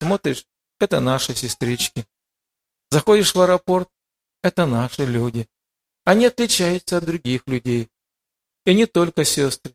[0.00, 0.46] смотришь,
[0.78, 2.06] это наши сестрички.
[2.90, 3.88] Заходишь в аэропорт,
[4.42, 5.48] это наши люди.
[6.04, 7.90] Они отличаются от других людей.
[8.64, 9.74] И не только сестры,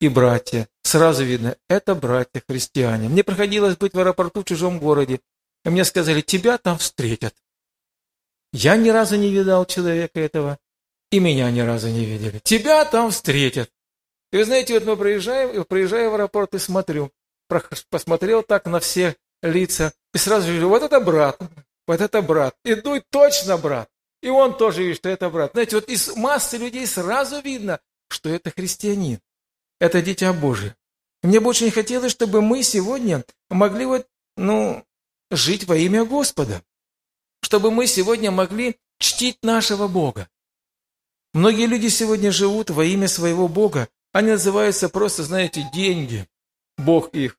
[0.00, 0.68] и братья.
[0.82, 3.08] Сразу видно, это братья-христиане.
[3.08, 5.20] Мне приходилось быть в аэропорту в чужом городе,
[5.64, 7.34] и мне сказали, тебя там встретят.
[8.52, 10.58] Я ни разу не видал человека этого,
[11.12, 12.40] и меня ни разу не видели.
[12.42, 13.70] Тебя там встретят.
[14.32, 17.12] И вы знаете, вот мы проезжаем, проезжаю в аэропорт и смотрю,
[17.90, 21.38] посмотрел так на все лица, и сразу вижу, вот это брат,
[21.86, 22.56] вот это брат.
[22.64, 23.88] Иду, и точно брат.
[24.22, 25.52] И он тоже видит, что это брат.
[25.52, 29.20] Знаете, вот из массы людей сразу видно, что это христианин,
[29.80, 30.74] это дитя Божие.
[31.22, 34.84] Мне бы очень хотелось, чтобы мы сегодня могли вот, ну,
[35.30, 36.62] жить во имя Господа
[37.42, 40.28] чтобы мы сегодня могли чтить нашего Бога.
[41.34, 43.88] Многие люди сегодня живут во имя своего Бога.
[44.12, 46.26] Они называются просто, знаете, деньги.
[46.76, 47.38] Бог их.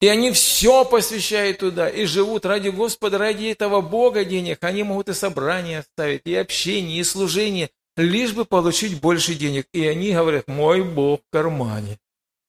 [0.00, 4.64] И они все посвящают туда и живут ради Господа, ради этого Бога денег.
[4.64, 9.68] Они могут и собрания ставить, и общение, и служение, лишь бы получить больше денег.
[9.72, 11.98] И они говорят, мой Бог в кармане.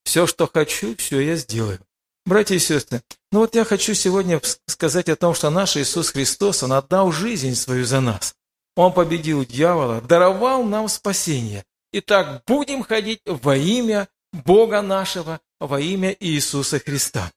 [0.04, 1.78] Все, что хочу, все я сделаю.
[2.26, 6.62] Братья и сестры, ну вот я хочу сегодня сказать о том, что наш Иисус Христос,
[6.62, 8.34] Он отдал жизнь свою за нас.
[8.76, 11.64] Он победил дьявола, даровал нам спасение.
[11.92, 17.32] Итак, будем ходить во имя Бога нашего, во имя Иисуса Христа.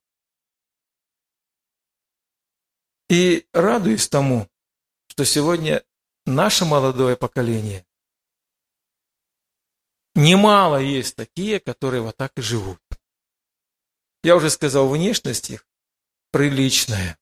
[3.09, 4.49] И радуюсь тому,
[5.07, 5.83] что сегодня
[6.25, 7.85] наше молодое поколение,
[10.15, 12.81] немало есть такие, которые вот так и живут.
[14.23, 15.65] Я уже сказал, внешность их
[16.31, 17.17] приличная.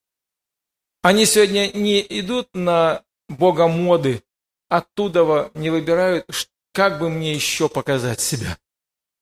[1.02, 4.24] Они сегодня не идут на бога моды,
[4.70, 6.26] оттуда не выбирают,
[6.74, 8.58] как бы мне еще показать себя.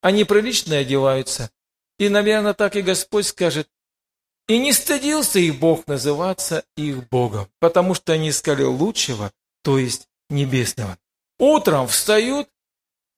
[0.02, 1.50] Они прилично одеваются.
[2.00, 3.70] И, наверное, так и Господь скажет,
[4.48, 9.32] и не стыдился их Бог называться их Богом, потому что они искали лучшего,
[9.64, 10.98] то есть небесного.
[11.40, 12.50] Утром встают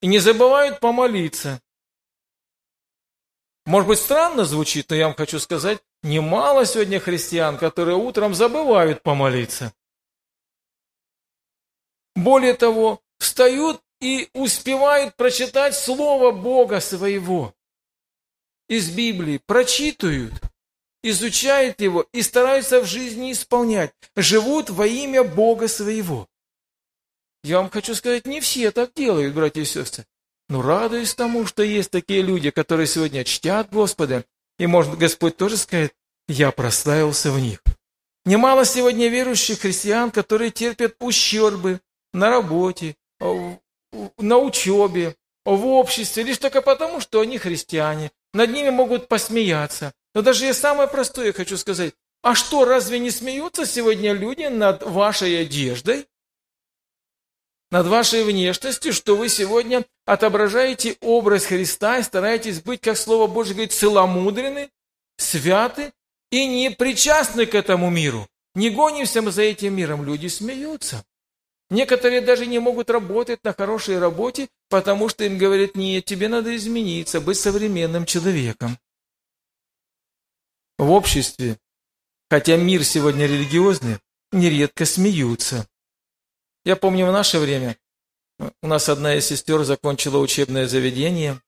[0.02, 1.62] и не забывают помолиться.
[3.66, 9.02] Может быть, странно звучит, но я вам хочу сказать, немало сегодня христиан, которые утром забывают
[9.02, 9.74] помолиться.
[12.16, 17.54] Более того, встают и успевают прочитать Слово Бога своего
[18.68, 20.34] из Библии, прочитывают,
[21.04, 26.28] изучают его и стараются в жизни исполнять, живут во имя Бога своего.
[27.44, 30.06] Я вам хочу сказать, не все так делают, братья и сестры.
[30.50, 34.26] Но радуюсь тому, что есть такие люди, которые сегодня чтят Господа,
[34.58, 35.94] и, может, Господь тоже скажет,
[36.28, 37.60] я прославился в них.
[38.26, 41.82] Немало сегодня верующих христиан, которые терпят ущербы
[42.16, 48.12] на работе, на учебе, в обществе, лишь только потому, что они христиане.
[48.34, 49.94] Над ними могут посмеяться.
[50.14, 51.94] Но даже я самое простое хочу сказать.
[52.24, 56.08] А что, разве не смеются сегодня люди над вашей одеждой?
[57.72, 63.54] над вашей внешностью, что вы сегодня отображаете образ Христа и стараетесь быть, как Слово Божье
[63.54, 64.70] говорит, целомудрены,
[65.18, 65.92] святы
[66.32, 68.30] и не причастны к этому миру.
[68.54, 70.06] Не гонимся мы за этим миром.
[70.06, 71.04] Люди смеются.
[71.70, 76.56] Некоторые даже не могут работать на хорошей работе, потому что им говорят, нет, тебе надо
[76.56, 78.78] измениться, быть современным человеком.
[80.78, 81.58] В обществе,
[82.30, 83.98] хотя мир сегодня религиозный,
[84.32, 85.68] нередко смеются.
[86.66, 87.78] Я помню в наше время,
[88.62, 91.42] у нас одна из сестер закончила учебное заведение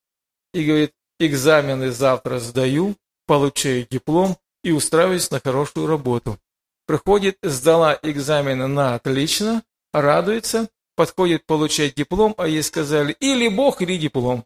[0.54, 6.40] и говорит, экзамены завтра сдаю, получаю диплом и устраиваюсь на хорошую работу.
[6.86, 9.64] Приходит, сдала экзамены на отлично,
[10.02, 14.46] радуется, подходит получать диплом, а ей сказали или Бог, или диплом.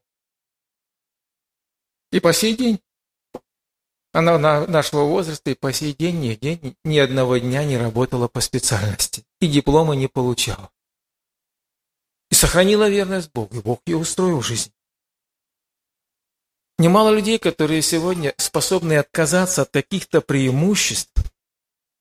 [2.12, 2.82] И по сей день
[4.14, 4.38] она
[4.68, 9.48] нашего возраста и по сей день нигде ни одного дня не работала по специальности и
[9.48, 10.70] диплома не получала.
[12.30, 14.74] И сохранила верность Богу, и Бог ее устроил в жизни.
[16.78, 21.14] Немало людей, которые сегодня способны отказаться от каких-то преимуществ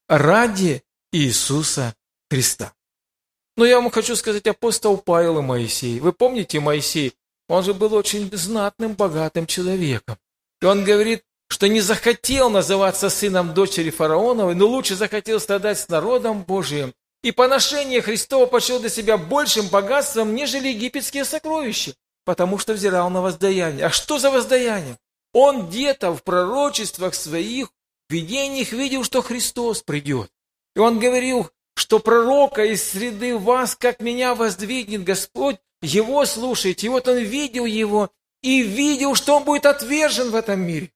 [0.08, 0.82] ради
[1.12, 1.94] Иисуса
[2.30, 2.72] Христа.
[3.56, 6.00] Но я вам хочу сказать, апостол Павел и Моисей.
[6.00, 7.14] Вы помните Моисей?
[7.48, 10.16] Он же был очень знатным, богатым человеком.
[10.62, 15.88] И он говорит, что не захотел называться сыном дочери фараоновой, но лучше захотел страдать с
[15.88, 16.94] народом Божиим.
[17.22, 23.20] И поношение Христова почел для себя большим богатством, нежели египетские сокровища, потому что взирал на
[23.20, 23.86] воздаяние.
[23.86, 24.96] А что за воздаяние?
[25.32, 27.68] Он где-то в пророчествах своих,
[28.08, 30.30] видениях видел, что Христос придет.
[30.76, 36.86] И он говорил, что пророка из среды вас, как меня воздвигнет Господь, его слушайте.
[36.86, 38.12] И вот он видел его
[38.42, 40.92] и видел, что он будет отвержен в этом мире.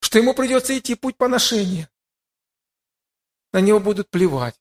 [0.00, 1.88] Что ему придется идти путь поношения.
[3.52, 4.60] На него будут плевать,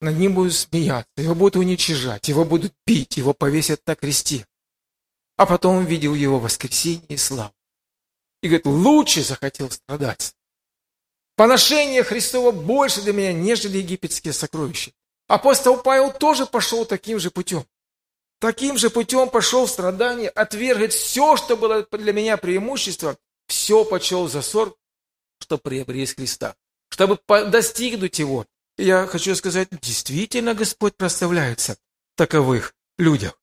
[0.00, 4.46] над ним будут смеяться, его будут уничижать, его будут бить, его повесят на кресте.
[5.36, 7.52] А потом он видел его воскресение и славу.
[8.40, 10.34] И говорит, лучше захотел страдать
[11.38, 14.90] Поношение Христова больше для меня, нежели египетские сокровища.
[15.28, 17.64] Апостол Павел тоже пошел таким же путем.
[18.40, 24.26] Таким же путем пошел в страдания, отвергать все, что было для меня преимуществом, все почел
[24.26, 24.74] за ссор,
[25.40, 26.56] что приобрести Христа,
[26.88, 28.44] чтобы достигнуть Его.
[28.76, 31.76] я хочу сказать, действительно Господь проставляется
[32.16, 33.40] таковых людях.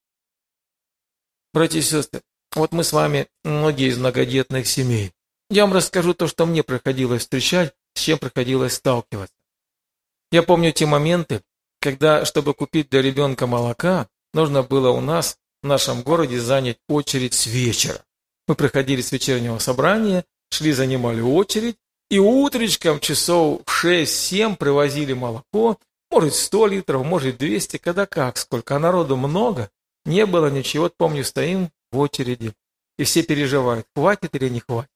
[1.54, 2.24] Братья и сестры,
[2.56, 5.14] вот мы с вами многие из многодетных семей.
[5.50, 9.34] Я вам расскажу то, что мне приходилось встречать с чем приходилось сталкиваться.
[10.32, 11.42] Я помню те моменты,
[11.80, 17.34] когда, чтобы купить для ребенка молока, нужно было у нас в нашем городе занять очередь
[17.34, 18.04] с вечера.
[18.48, 21.78] Мы приходили с вечернего собрания, шли, занимали очередь,
[22.10, 25.80] и утречком часов в 6-7 привозили молоко,
[26.12, 29.70] может 100 литров, может 200, когда как, сколько, а народу много,
[30.06, 30.84] не было ничего.
[30.84, 32.54] Вот помню, стоим в очереди,
[32.98, 34.92] и все переживают, хватит или не хватит.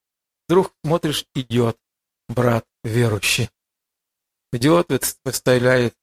[0.47, 1.77] Вдруг смотришь, идет
[2.29, 3.49] брат верующий.
[4.53, 4.87] Идет,
[5.25, 5.95] выставляет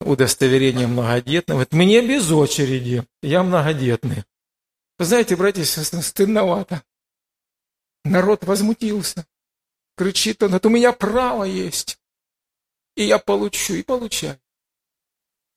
[0.00, 1.60] удостоверение многодетного.
[1.60, 4.24] Вот мне без очереди, я многодетный.
[4.98, 6.82] Вы знаете, братья и сестры, стыдновато.
[8.04, 9.26] Народ возмутился.
[9.96, 11.98] Кричит он, это у меня право есть.
[12.96, 14.40] И я получу, и получаю.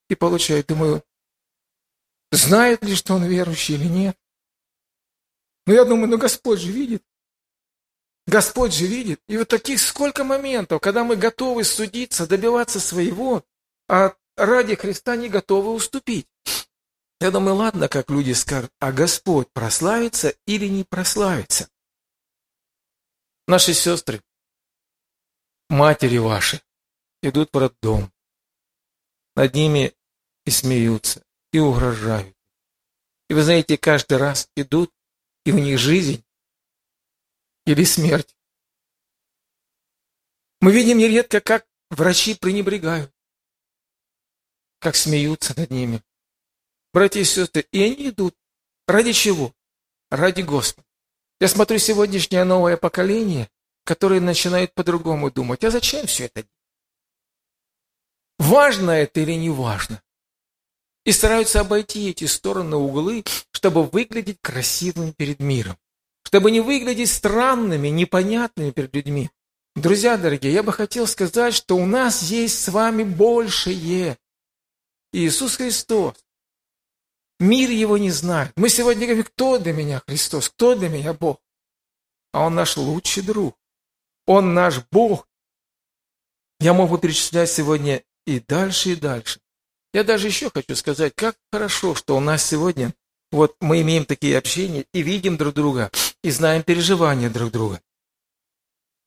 [0.09, 0.63] И получаю.
[0.65, 1.03] Думаю,
[2.31, 4.17] знает ли, что он верующий или нет.
[5.65, 7.03] Но я думаю, ну Господь же видит.
[8.29, 9.21] Господь же видит.
[9.27, 13.43] И вот таких сколько моментов, когда мы готовы судиться, добиваться своего,
[13.87, 16.27] а ради Христа не готовы уступить.
[17.19, 21.69] Я думаю, ладно, как люди скажут, а Господь прославится или не прославится?
[23.47, 24.21] Наши сестры,
[25.69, 26.61] матери ваши,
[27.21, 28.13] идут в роддом.
[29.35, 29.93] Над ними
[30.45, 32.35] и смеются, и угрожают.
[33.27, 34.93] И вы знаете, каждый раз идут,
[35.45, 36.23] и у них жизнь
[37.69, 38.35] или смерть.
[40.59, 43.13] Мы видим нередко, как врачи пренебрегают,
[44.79, 46.01] как смеются над ними.
[46.93, 48.35] Братья и сестры, и они идут.
[48.87, 49.53] Ради чего?
[50.09, 50.87] Ради Господа.
[51.39, 53.49] Я смотрю сегодняшнее новое поколение,
[53.83, 55.63] которое начинает по-другому думать.
[55.63, 56.47] А зачем все это?
[58.39, 60.01] Важно это или не важно?
[61.05, 65.77] И стараются обойти эти стороны углы, чтобы выглядеть красивым перед миром
[66.23, 69.29] чтобы не выглядеть странными, непонятными перед людьми.
[69.75, 74.17] Друзья дорогие, я бы хотел сказать, что у нас есть с вами большее.
[75.11, 76.15] Иисус Христос.
[77.39, 78.51] Мир его не знает.
[78.57, 81.39] Мы сегодня говорим, кто для меня Христос, кто для меня Бог.
[82.33, 83.57] А Он наш лучший друг.
[84.27, 85.27] Он наш Бог.
[86.59, 89.39] Я мог бы перечислять сегодня и дальше, и дальше.
[89.93, 92.93] Я даже еще хочу сказать, как хорошо, что у нас сегодня
[93.31, 95.91] вот мы имеем такие общения и видим друг друга,
[96.23, 97.81] и знаем переживания друг друга.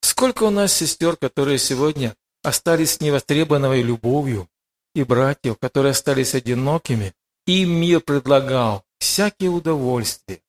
[0.01, 4.49] Сколько у нас сестер, которые сегодня остались невостребованной любовью,
[4.95, 7.15] и братьев, которые остались одинокими,
[7.47, 10.43] им мир предлагал всякие удовольствия,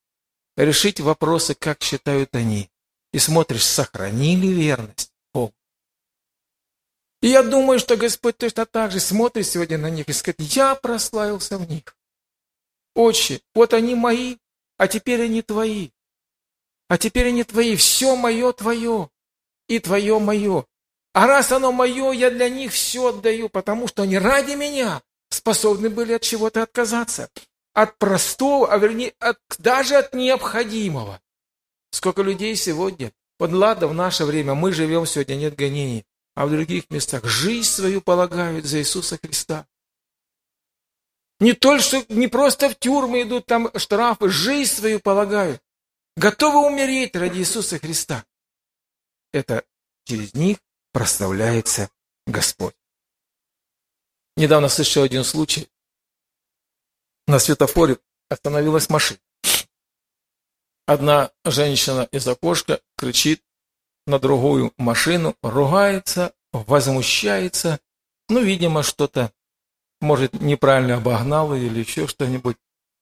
[0.57, 2.69] решить вопросы, как считают они,
[3.11, 5.53] и смотришь, сохранили верность Богу.
[7.21, 10.75] И я думаю, что Господь точно так же смотрит сегодня на них и скажет, я
[10.75, 11.95] прославился в них.
[12.95, 14.37] Отче, вот они мои,
[14.77, 15.91] а теперь они твои.
[16.93, 19.09] А теперь они твои, все мое твое,
[19.67, 20.67] и твое мое.
[21.13, 25.89] А раз оно мое, я для них все отдаю, потому что они ради меня способны
[25.89, 27.31] были от чего-то отказаться.
[27.73, 31.19] От простого, а вернее, от, даже от необходимого.
[31.89, 36.51] Сколько людей сегодня, вот ладно, в наше время, мы живем сегодня, нет гонений, а в
[36.51, 39.65] других местах жизнь свою полагают за Иисуса Христа.
[41.39, 45.59] Не только, не просто в тюрьмы идут, там штрафы, жизнь свою полагают.
[46.15, 48.23] Готовы умереть ради Иисуса Христа.
[49.31, 49.65] Это
[50.05, 50.59] через них
[50.91, 51.89] прославляется
[52.27, 52.75] Господь.
[54.37, 55.69] Недавно слышал один случай.
[57.25, 57.97] На светофоре
[58.29, 59.19] остановилась машина.
[60.85, 63.41] Одна женщина из окошка кричит
[64.05, 67.79] на другую машину, ругается, возмущается.
[68.29, 69.31] Ну, видимо, что-то,
[69.99, 72.57] может, неправильно обогнал или еще что-нибудь.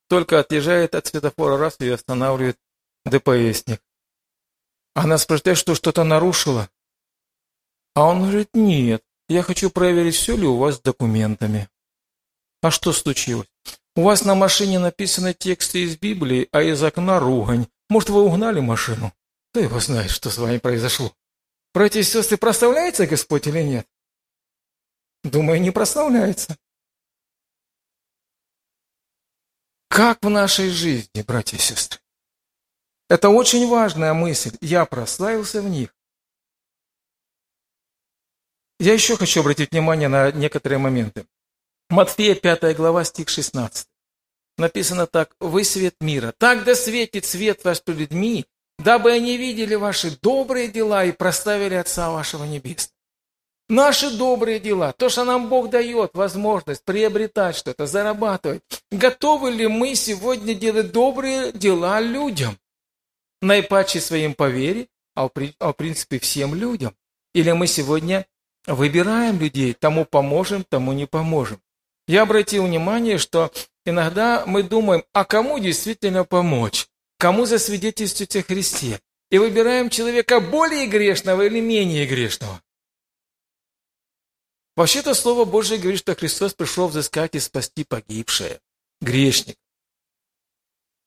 [0.08, 2.60] Только отъезжает от светофора, раз и останавливает
[3.06, 3.82] ДПСник.
[4.94, 6.70] Она спрашивает, что что-то нарушила?
[7.94, 11.70] А он говорит, нет, я хочу проверить, все ли у вас с документами.
[12.62, 13.48] А что случилось?
[13.96, 17.68] У вас на машине написаны тексты из Библии, а из окна ругань.
[17.90, 19.14] Может, вы угнали машину?
[19.52, 21.14] Кто его знает, что с вами произошло?
[21.74, 23.88] Братья и сестры, прославляется Господь или нет?
[25.24, 26.58] Думаю, не прославляется.
[29.90, 32.00] Как в нашей жизни, братья и сестры?
[33.12, 34.56] Это очень важная мысль.
[34.62, 35.94] Я прославился в них.
[38.80, 41.26] Я еще хочу обратить внимание на некоторые моменты.
[41.90, 43.86] Матфея 5 глава, стих 16.
[44.58, 45.36] Написано так.
[45.42, 46.34] «Вы свет мира.
[46.38, 48.46] Так да светит свет ваш перед людьми,
[48.80, 52.96] дабы они видели ваши добрые дела и проставили Отца вашего Небесного».
[53.68, 58.64] Наши добрые дела, то, что нам Бог дает возможность приобретать что-то, зарабатывать.
[58.90, 62.58] Готовы ли мы сегодня делать добрые дела людям?
[63.42, 66.96] Наипаче своим по вере, а в а принципе всем людям.
[67.34, 68.26] Или мы сегодня
[68.68, 71.62] Выбираем людей, тому поможем, тому не поможем.
[72.08, 73.52] Я обратил внимание, что
[73.86, 76.88] иногда мы думаем, а кому действительно помочь?
[77.18, 79.00] Кому засвидетельствовать о Христе?
[79.32, 82.62] И выбираем человека более грешного или менее грешного.
[84.76, 88.60] Вообще-то Слово Божие говорит, что Христос пришел взыскать и спасти погибшее,
[89.00, 89.58] грешник.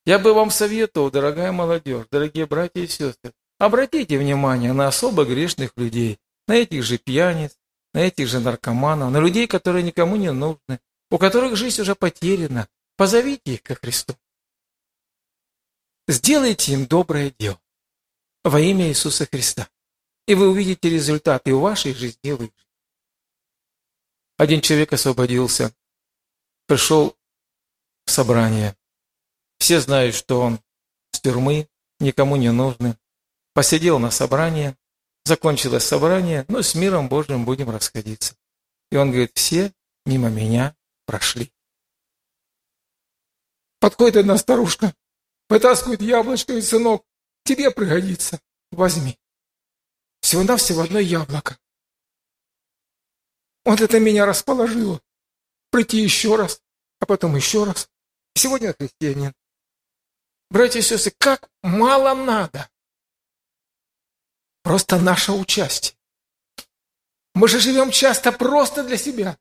[0.05, 5.71] Я бы вам советовал, дорогая молодежь, дорогие братья и сестры, обратите внимание на особо грешных
[5.77, 7.57] людей, на этих же пьяниц,
[7.93, 10.79] на этих же наркоманов, на людей, которые никому не нужны,
[11.09, 12.67] у которых жизнь уже потеряна.
[12.97, 14.15] Позовите их ко Христу.
[16.07, 17.59] Сделайте им доброе дело
[18.43, 19.67] во имя Иисуса Христа.
[20.27, 22.53] И вы увидите результаты в вашей жизни и жизни.
[24.37, 25.73] Один человек освободился,
[26.67, 27.17] пришел
[28.05, 28.75] в собрание.
[29.65, 30.59] Все знают, что он
[31.09, 31.67] с тюрьмы,
[31.99, 32.93] никому не нужный.
[33.55, 34.75] Посидел на собрании,
[35.23, 38.35] Закончилось собрание, но с миром Божьим будем расходиться.
[38.91, 39.73] И он говорит, все
[40.05, 40.75] мимо меня
[41.07, 41.51] прошли.
[43.79, 44.93] Подходит одна старушка,
[45.49, 47.03] вытаскивает яблочко и сынок,
[47.43, 48.39] тебе пригодится,
[48.71, 49.17] возьми.
[50.21, 51.57] Всего-навсего одно яблоко.
[53.63, 55.01] Вот это меня расположило.
[55.71, 56.61] Прийти еще раз,
[56.99, 57.89] а потом еще раз.
[58.35, 59.33] Сегодня христианин.
[60.49, 62.69] Братья и сестры, как мало надо.
[64.63, 65.95] Просто наше участие.
[67.33, 69.37] Мы же живем часто просто для себя.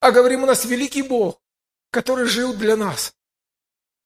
[0.00, 1.40] А говорим, у нас великий Бог,
[1.90, 3.14] который жил для нас.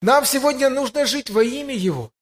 [0.02, 2.12] Нам сегодня нужно жить во имя Его,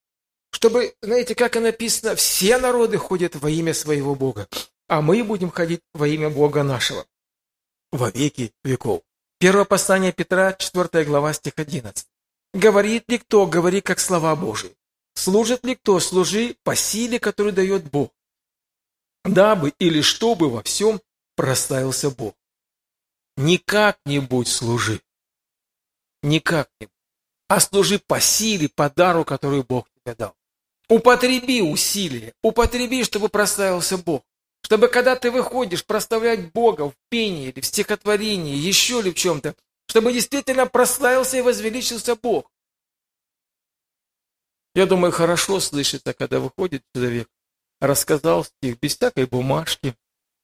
[0.51, 4.47] чтобы, знаете, как и написано, все народы ходят во имя своего Бога,
[4.87, 7.05] а мы будем ходить во имя Бога нашего
[7.91, 9.03] во веки веков.
[9.39, 12.07] Первое послание Петра, 4 глава, стих 11.
[12.53, 14.75] «Говорит ли кто, говори, как слова Божии.
[15.15, 18.11] Служит ли кто, служи по силе, которую дает Бог.
[19.23, 21.01] Дабы или чтобы во всем
[21.35, 22.35] прославился Бог.
[23.37, 25.01] Не как-нибудь служи.
[26.21, 26.93] Не как-нибудь.
[27.47, 30.35] А служи по силе, по дару, который Бог тебе дал.
[30.89, 34.23] Употреби усилия, употреби, чтобы прославился Бог.
[34.61, 39.55] Чтобы когда ты выходишь прославлять Бога в пении или в стихотворении, еще ли в чем-то,
[39.93, 42.51] чтобы действительно прославился и возвеличился Бог.
[44.73, 47.29] Я думаю, хорошо слышится, когда выходит человек,
[47.79, 49.95] рассказал стих без всякой бумажки,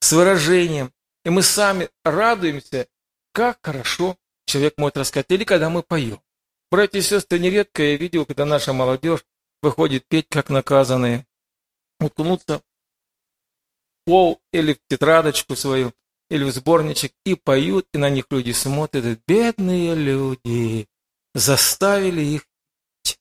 [0.01, 0.93] с выражением,
[1.25, 2.87] И мы сами радуемся,
[3.33, 5.31] как хорошо человек может рассказать.
[5.31, 6.21] Или когда мы поем.
[6.69, 9.25] Братья и сестры, нередко я видел, когда наша молодежь
[9.63, 11.25] выходит петь, как наказанные,
[11.99, 12.63] уткнуться в
[14.05, 15.91] пол или в тетрадочку свою,
[16.29, 19.19] или в сборничек, и поют, и на них люди смотрят.
[19.27, 20.87] Бедные люди,
[21.33, 22.45] заставили их
[23.03, 23.19] петь.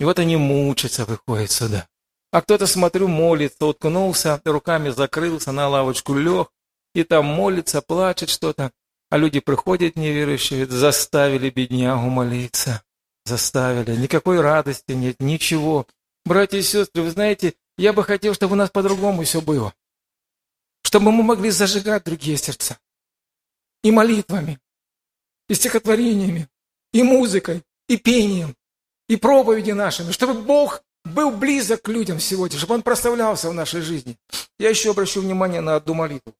[0.00, 1.88] И вот они мучатся, выходят сюда.
[2.30, 6.50] А кто-то, смотрю, молится, уткнулся, руками закрылся, на лавочку лег,
[6.94, 8.72] и там молится, плачет что-то.
[9.10, 12.82] А люди приходят неверующие, заставили беднягу молиться.
[13.24, 13.96] Заставили.
[13.96, 15.86] Никакой радости нет, ничего.
[16.24, 19.72] Братья и сестры, вы знаете, я бы хотел, чтобы у нас по-другому все было.
[20.88, 22.78] Чтобы мы могли зажигать другие сердца.
[23.82, 24.58] И молитвами,
[25.46, 26.48] и стихотворениями,
[26.94, 28.56] и музыкой, и пением,
[29.06, 30.12] и проповеди нашими.
[30.12, 34.16] Чтобы Бог был близок к людям сегодня, чтобы Он прославлялся в нашей жизни.
[34.58, 36.34] Я еще обращу внимание на одну молитву.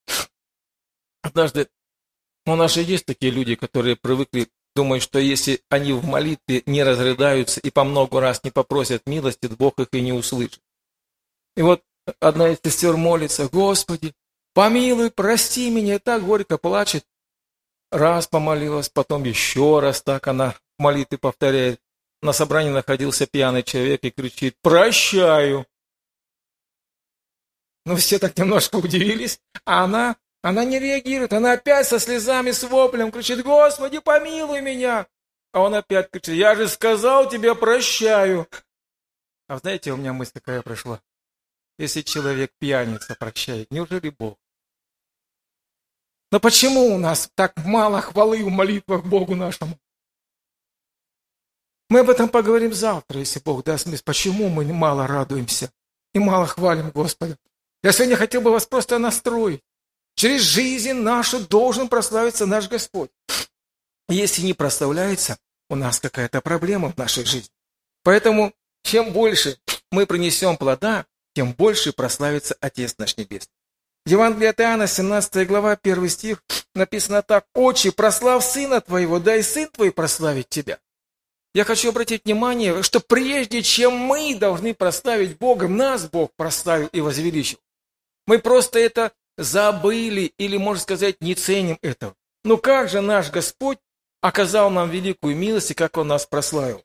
[1.20, 1.68] Однажды
[2.46, 6.82] у нас же есть такие люди, которые привыкли думать, что если они в молитве не
[6.82, 10.62] разрыдаются и по много раз не попросят милости, Бог их и не услышит.
[11.55, 11.82] И вот
[12.18, 14.14] одна из сестер молится, Господи,
[14.59, 17.06] помилуй, прости меня, так горько плачет.
[17.92, 21.80] Раз помолилась, потом еще раз так она в молитве повторяет.
[22.22, 25.64] На собрании находился пьяный человек и кричит «Прощаю!».
[27.86, 32.64] Ну, все так немножко удивились, а она она не реагирует, она опять со слезами, с
[32.64, 35.06] воплем кричит, «Господи, помилуй меня!»
[35.52, 38.48] А он опять кричит, «Я же сказал тебе, прощаю!»
[39.46, 41.00] А знаете, у меня мысль такая прошла.
[41.78, 44.36] Если человек пьяница прощает, неужели Бог?
[46.30, 49.78] Но почему у нас так мало хвалы в молитвах Богу нашему?
[51.88, 53.98] Мы об этом поговорим завтра, если Бог даст мне.
[54.04, 55.72] Почему мы мало радуемся
[56.12, 57.38] и мало хвалим Господа?
[57.82, 59.62] Я сегодня хотел бы вас просто настроить.
[60.16, 63.10] Через жизнь нашу должен прославиться наш Господь.
[64.08, 65.38] Если не прославляется,
[65.70, 67.54] у нас какая-то проблема в нашей жизни.
[68.02, 68.52] Поэтому,
[68.82, 69.58] чем больше
[69.90, 73.57] мы принесем плода, тем больше прославится Отец наш Небесный.
[74.09, 76.42] Евангелие от Иоанна, 17 глава, 1 стих,
[76.74, 77.44] написано так.
[77.54, 80.78] «Отче, прослав Сына Твоего, дай Сын Твой прославить Тебя».
[81.52, 87.02] Я хочу обратить внимание, что прежде чем мы должны прославить Бога, нас Бог прославил и
[87.02, 87.59] возвеличил.
[88.26, 92.14] Мы просто это забыли или, можно сказать, не ценим этого.
[92.44, 93.78] Но как же наш Господь
[94.22, 96.82] оказал нам великую милость и как Он нас прославил?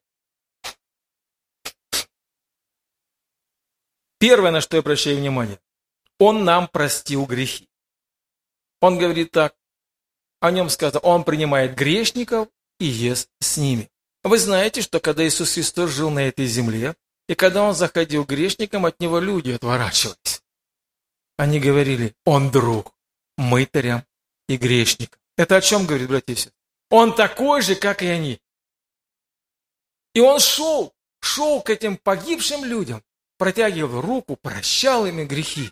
[4.19, 5.59] Первое, на что я обращаю внимание,
[6.19, 7.67] Он нам простил грехи.
[8.81, 9.55] Он говорит так,
[10.39, 12.49] о нем сказано, Он принимает грешников
[12.79, 13.89] и ест с ними.
[14.23, 16.95] Вы знаете, что когда Иисус Христос жил на этой земле,
[17.27, 20.43] и когда Он заходил грешникам, от Него люди отворачивались.
[21.37, 22.93] Они говорили, он друг
[23.37, 24.05] мытарям
[24.47, 25.19] и грешникам.
[25.37, 26.53] Это о чем говорит, братья и сестры?
[26.89, 28.39] Он такой же, как и они.
[30.13, 33.03] И он шел, шел к этим погибшим людям,
[33.37, 35.71] протягивал руку, прощал ими грехи.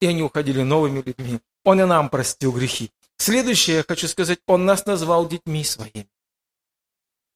[0.00, 1.40] И они уходили новыми людьми.
[1.64, 2.90] Он и нам простил грехи.
[3.18, 6.08] Следующее, я хочу сказать, он нас назвал детьми своими.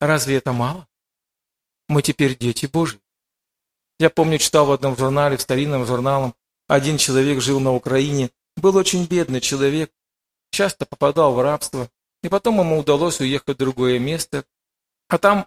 [0.01, 0.89] Разве это мало?
[1.89, 3.01] Мы теперь дети Божьи.
[3.99, 6.33] Я помню, читал в одном журнале, в старинном журнале,
[6.67, 9.93] один человек жил на Украине, был очень бедный человек,
[10.51, 11.91] часто попадал в рабство,
[12.23, 14.45] и потом ему удалось уехать в другое место,
[15.09, 15.47] а там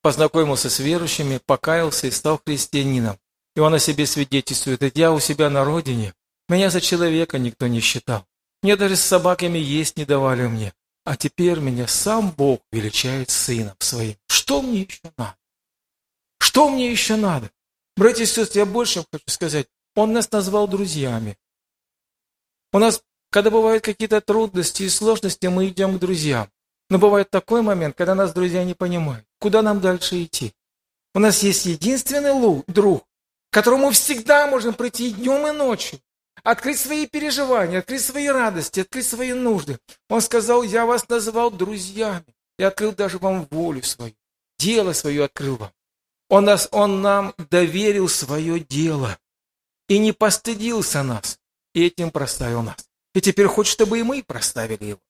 [0.00, 3.18] познакомился с верующими, покаялся и стал христианином.
[3.54, 6.14] И он о себе свидетельствует, «Ведь я у себя на родине,
[6.48, 8.26] меня за человека никто не считал.
[8.62, 10.72] Мне даже с собаками есть не давали мне.
[11.04, 14.16] А теперь меня сам Бог величает сыном своим.
[14.28, 15.36] Что мне еще надо?
[16.38, 17.50] Что мне еще надо?
[17.96, 19.68] Братья и сестры, я больше хочу сказать.
[19.94, 21.36] Он нас назвал друзьями.
[22.72, 26.50] У нас, когда бывают какие-то трудности и сложности, мы идем к друзьям.
[26.90, 30.54] Но бывает такой момент, когда нас друзья не понимают, куда нам дальше идти.
[31.14, 33.04] У нас есть единственный друг,
[33.50, 36.00] к которому всегда можем прийти днем и ночью,
[36.42, 39.78] открыть свои переживания, открыть свои радости, открыть свои нужды.
[40.08, 42.24] Он сказал, я вас называл друзьями
[42.58, 44.14] и открыл даже вам волю свою,
[44.58, 45.72] дело свое открыл вам.
[46.28, 49.18] Он, нас, он нам доверил свое дело
[49.88, 51.38] и не постыдился нас,
[51.74, 52.88] и этим проставил нас.
[53.14, 55.00] И теперь хочет, чтобы и мы проставили его.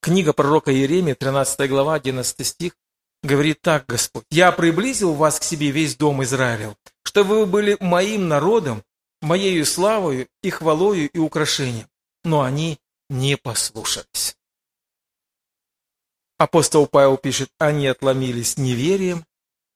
[0.00, 2.76] Книга пророка Иеремии, 13 глава, 11 стих,
[3.22, 8.28] говорит так, Господь, «Я приблизил вас к себе весь дом Израилев, чтобы вы были моим
[8.28, 8.84] народом,
[9.20, 11.88] моею славою и хвалою и украшением».
[12.24, 14.36] Но они не послушались.
[16.38, 19.26] Апостол Павел пишет, они отломились неверием,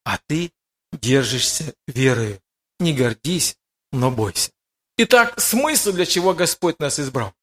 [0.04, 0.52] а ты
[0.92, 2.40] держишься верою.
[2.78, 3.56] Не гордись,
[3.90, 4.52] но бойся.
[4.96, 7.34] Итак, смысл, для чего Господь нас избрал.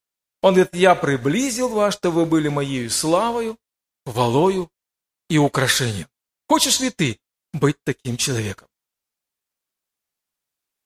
[0.42, 3.58] Он говорит, я приблизил вас, чтобы вы были моею славою,
[4.06, 4.72] хвалою
[5.30, 6.08] и украшением.
[6.48, 7.20] Хочешь ли ты
[7.52, 8.69] быть таким человеком?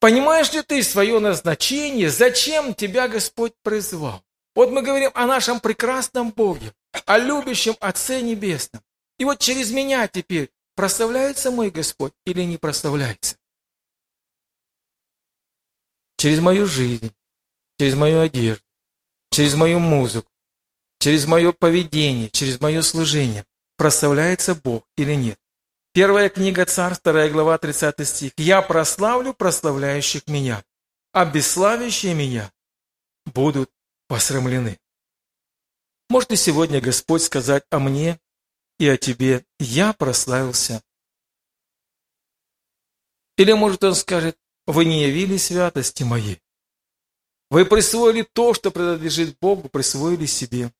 [0.04, 4.22] Понимаешь ли ты свое назначение, зачем тебя Господь призвал?
[4.54, 6.74] Вот мы говорим о нашем прекрасном Боге,
[7.06, 8.84] о любящем Отце Небесном.
[9.18, 13.38] И вот через меня теперь прославляется мой Господь или не прославляется?
[16.18, 17.16] Через мою жизнь,
[17.80, 18.66] через мою одежду,
[19.32, 20.30] через мою музыку,
[21.00, 23.46] через мое поведение, через мое служение
[23.78, 25.40] прославляется Бог или нет.
[25.94, 28.34] Первая книга Царств, вторая глава, 30 стих.
[28.38, 30.66] «Я прославлю прославляющих меня,
[31.12, 32.52] а бесславящие меня
[33.26, 33.72] будут
[34.08, 34.80] посрамлены».
[36.10, 38.20] Может и сегодня Господь сказать о мне
[38.80, 40.82] и о тебе, я прославился.
[43.38, 44.36] Или может Он скажет,
[44.66, 46.42] вы не явили святости моей.
[47.52, 50.74] Вы присвоили то, что принадлежит Богу, присвоили себе.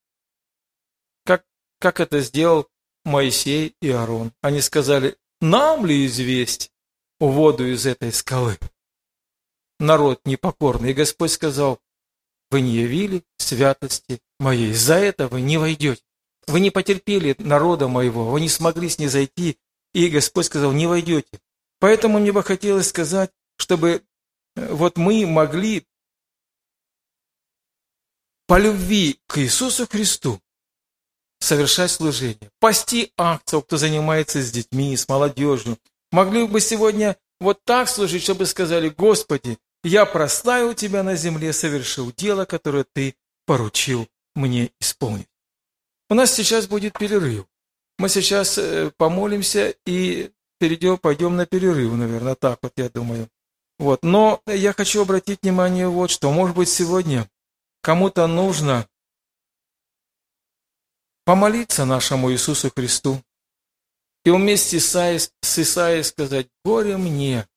[1.24, 1.44] Как,
[1.78, 2.68] как это сделал
[3.04, 4.32] Моисей и Аарон.
[4.40, 6.70] Они сказали, нам ли известь
[7.20, 8.58] воду из этой скалы?
[9.78, 10.90] Народ непокорный.
[10.90, 11.80] И Господь сказал,
[12.50, 16.02] вы не явили святости моей, за это вы не войдете.
[16.46, 19.58] Вы не потерпели народа моего, вы не смогли с ней зайти,
[19.94, 21.40] и Господь сказал, не войдете.
[21.80, 24.02] Поэтому мне бы хотелось сказать, чтобы
[24.56, 25.86] э, вот мы могли
[28.46, 30.40] по любви к Иисусу Христу
[31.44, 35.78] совершать служение, пасти акцию, кто занимается с детьми, с молодежью.
[36.10, 42.12] Могли бы сегодня вот так служить, чтобы сказали, Господи, я прославил Тебя на земле, совершил
[42.16, 43.14] дело, которое Ты
[43.46, 45.28] поручил мне исполнить.
[46.08, 47.46] У нас сейчас будет перерыв.
[47.98, 53.28] Мы сейчас э, помолимся и перейдем, пойдем на перерыв, наверное, так вот я думаю.
[53.78, 54.02] Вот.
[54.02, 56.32] Но я хочу обратить внимание вот что.
[56.32, 57.28] Может быть, сегодня
[57.82, 58.86] кому-то нужно
[61.24, 63.22] помолиться нашему Иисусу Христу
[64.24, 67.48] и вместе с Исаией сказать «Горе мне,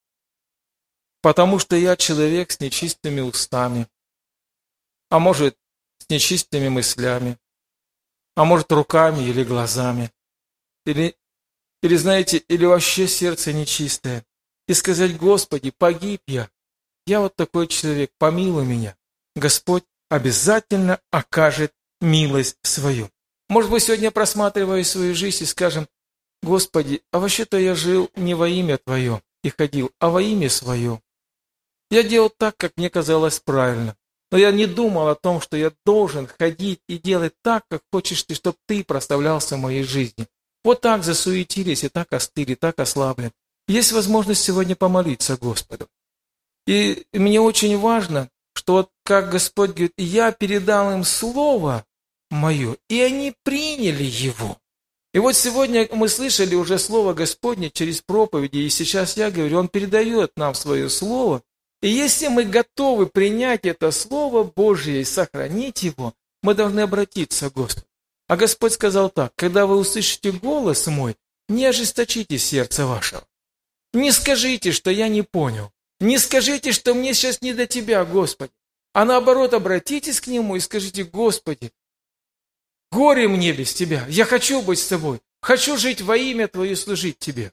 [1.21, 3.87] потому что я человек с нечистыми устами,
[5.09, 5.57] а может,
[5.99, 7.37] с нечистыми мыслями,
[8.35, 10.11] а может, руками или глазами,
[10.85, 11.15] или,
[11.81, 14.25] или знаете, или вообще сердце нечистое,
[14.67, 16.49] и сказать «Господи, погиб я,
[17.05, 18.97] я вот такой человек, помилуй меня».
[19.35, 23.09] Господь обязательно окажет милость свою.
[23.49, 25.87] Может быть, сегодня просматривая свою жизнь и скажем,
[26.43, 31.01] Господи, а вообще-то я жил не во имя Твое и ходил, а во имя Свое.
[31.89, 33.95] Я делал так, как мне казалось правильно.
[34.29, 38.23] Но я не думал о том, что я должен ходить и делать так, как хочешь
[38.23, 40.27] ты, чтобы ты проставлялся в моей жизни.
[40.63, 43.31] Вот так засуетились и так остыли, так ослабли.
[43.69, 45.87] Есть возможность сегодня помолиться Господу.
[46.65, 51.85] И мне очень важно, что вот как Господь говорит, я передал им слово,
[52.29, 54.57] мое, и они приняли его.
[55.13, 59.67] И вот сегодня мы слышали уже Слово Господне через проповеди, и сейчас я говорю, Он
[59.67, 61.41] передает нам свое Слово.
[61.81, 66.13] И если мы готовы принять это Слово Божье и сохранить его,
[66.43, 67.87] мы должны обратиться к Господу.
[68.27, 71.15] А Господь сказал так, когда вы услышите голос мой,
[71.47, 73.23] не ожесточите сердце вашего.
[73.93, 75.71] Не скажите, что я не понял.
[75.99, 78.51] Не скажите, что мне сейчас не до Тебя, Господи.
[78.93, 81.71] А наоборот, обратитесь к Нему и скажите, Господи,
[82.91, 84.05] Горе мне без тебя.
[84.07, 85.19] Я хочу быть с тобой.
[85.41, 87.51] Хочу жить во имя Твое и служить Тебе.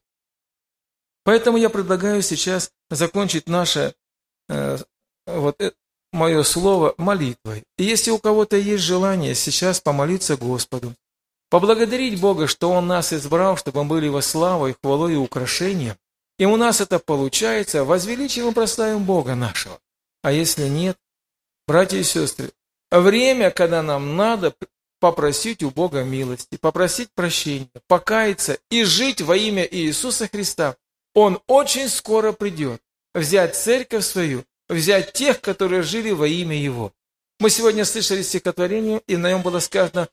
[1.24, 3.94] Поэтому я предлагаю сейчас закончить наше
[4.48, 4.78] э,
[5.26, 5.72] вот э,
[6.12, 7.64] мое слово молитвой.
[7.78, 10.94] И если у кого-то есть желание сейчас помолиться Господу,
[11.50, 15.96] поблагодарить Бога, что Он нас избрал, чтобы мы были во славой, хвалой и украшением,
[16.38, 19.78] и у нас это получается, возвеличим и прославим Бога нашего.
[20.22, 20.98] А если нет,
[21.66, 22.50] братья и сестры,
[22.90, 24.54] время, когда нам надо
[25.04, 30.76] попросить у Бога милости, попросить прощения, покаяться и жить во имя Иисуса Христа.
[31.12, 32.80] Он очень скоро придет
[33.12, 36.90] взять церковь свою, взять тех, которые жили во имя Его.
[37.38, 40.08] Мы сегодня слышали стихотворение, и на нем было сказано,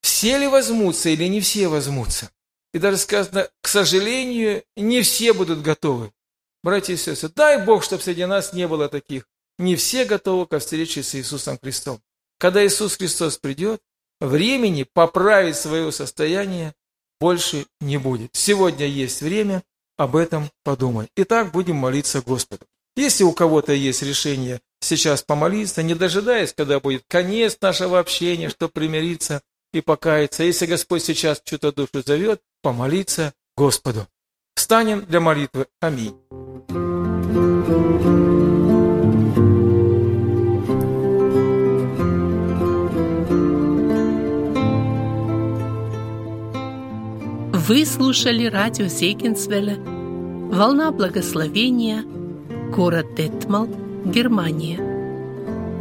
[0.00, 2.30] все ли возьмутся или не все возьмутся.
[2.72, 6.12] И даже сказано, к сожалению, не все будут готовы.
[6.62, 9.26] Братья и сестры, дай Бог, чтобы среди нас не было таких.
[9.58, 12.00] Не все готовы ко встрече с Иисусом Христом.
[12.38, 13.82] Когда Иисус Христос придет,
[14.20, 16.74] времени поправить свое состояние
[17.20, 18.30] больше не будет.
[18.34, 19.62] Сегодня есть время
[19.96, 21.08] об этом подумать.
[21.16, 22.66] Итак, будем молиться Господу.
[22.96, 28.72] Если у кого-то есть решение сейчас помолиться, не дожидаясь, когда будет конец нашего общения, чтобы
[28.72, 29.42] примириться
[29.72, 30.44] и покаяться.
[30.44, 34.06] Если Господь сейчас что-то душу зовет, помолиться Господу.
[34.54, 35.66] Встанем для молитвы.
[35.80, 36.16] Аминь.
[47.68, 52.04] Вы слушали радио Зейкинсвелля «Волна благословения»,
[52.72, 53.68] город Детмал,
[54.04, 54.78] Германия.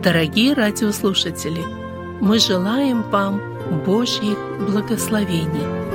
[0.01, 1.61] Дорогие радиослушатели,
[2.21, 3.39] мы желаем вам
[3.85, 4.35] Божьих
[4.67, 5.85] благословений–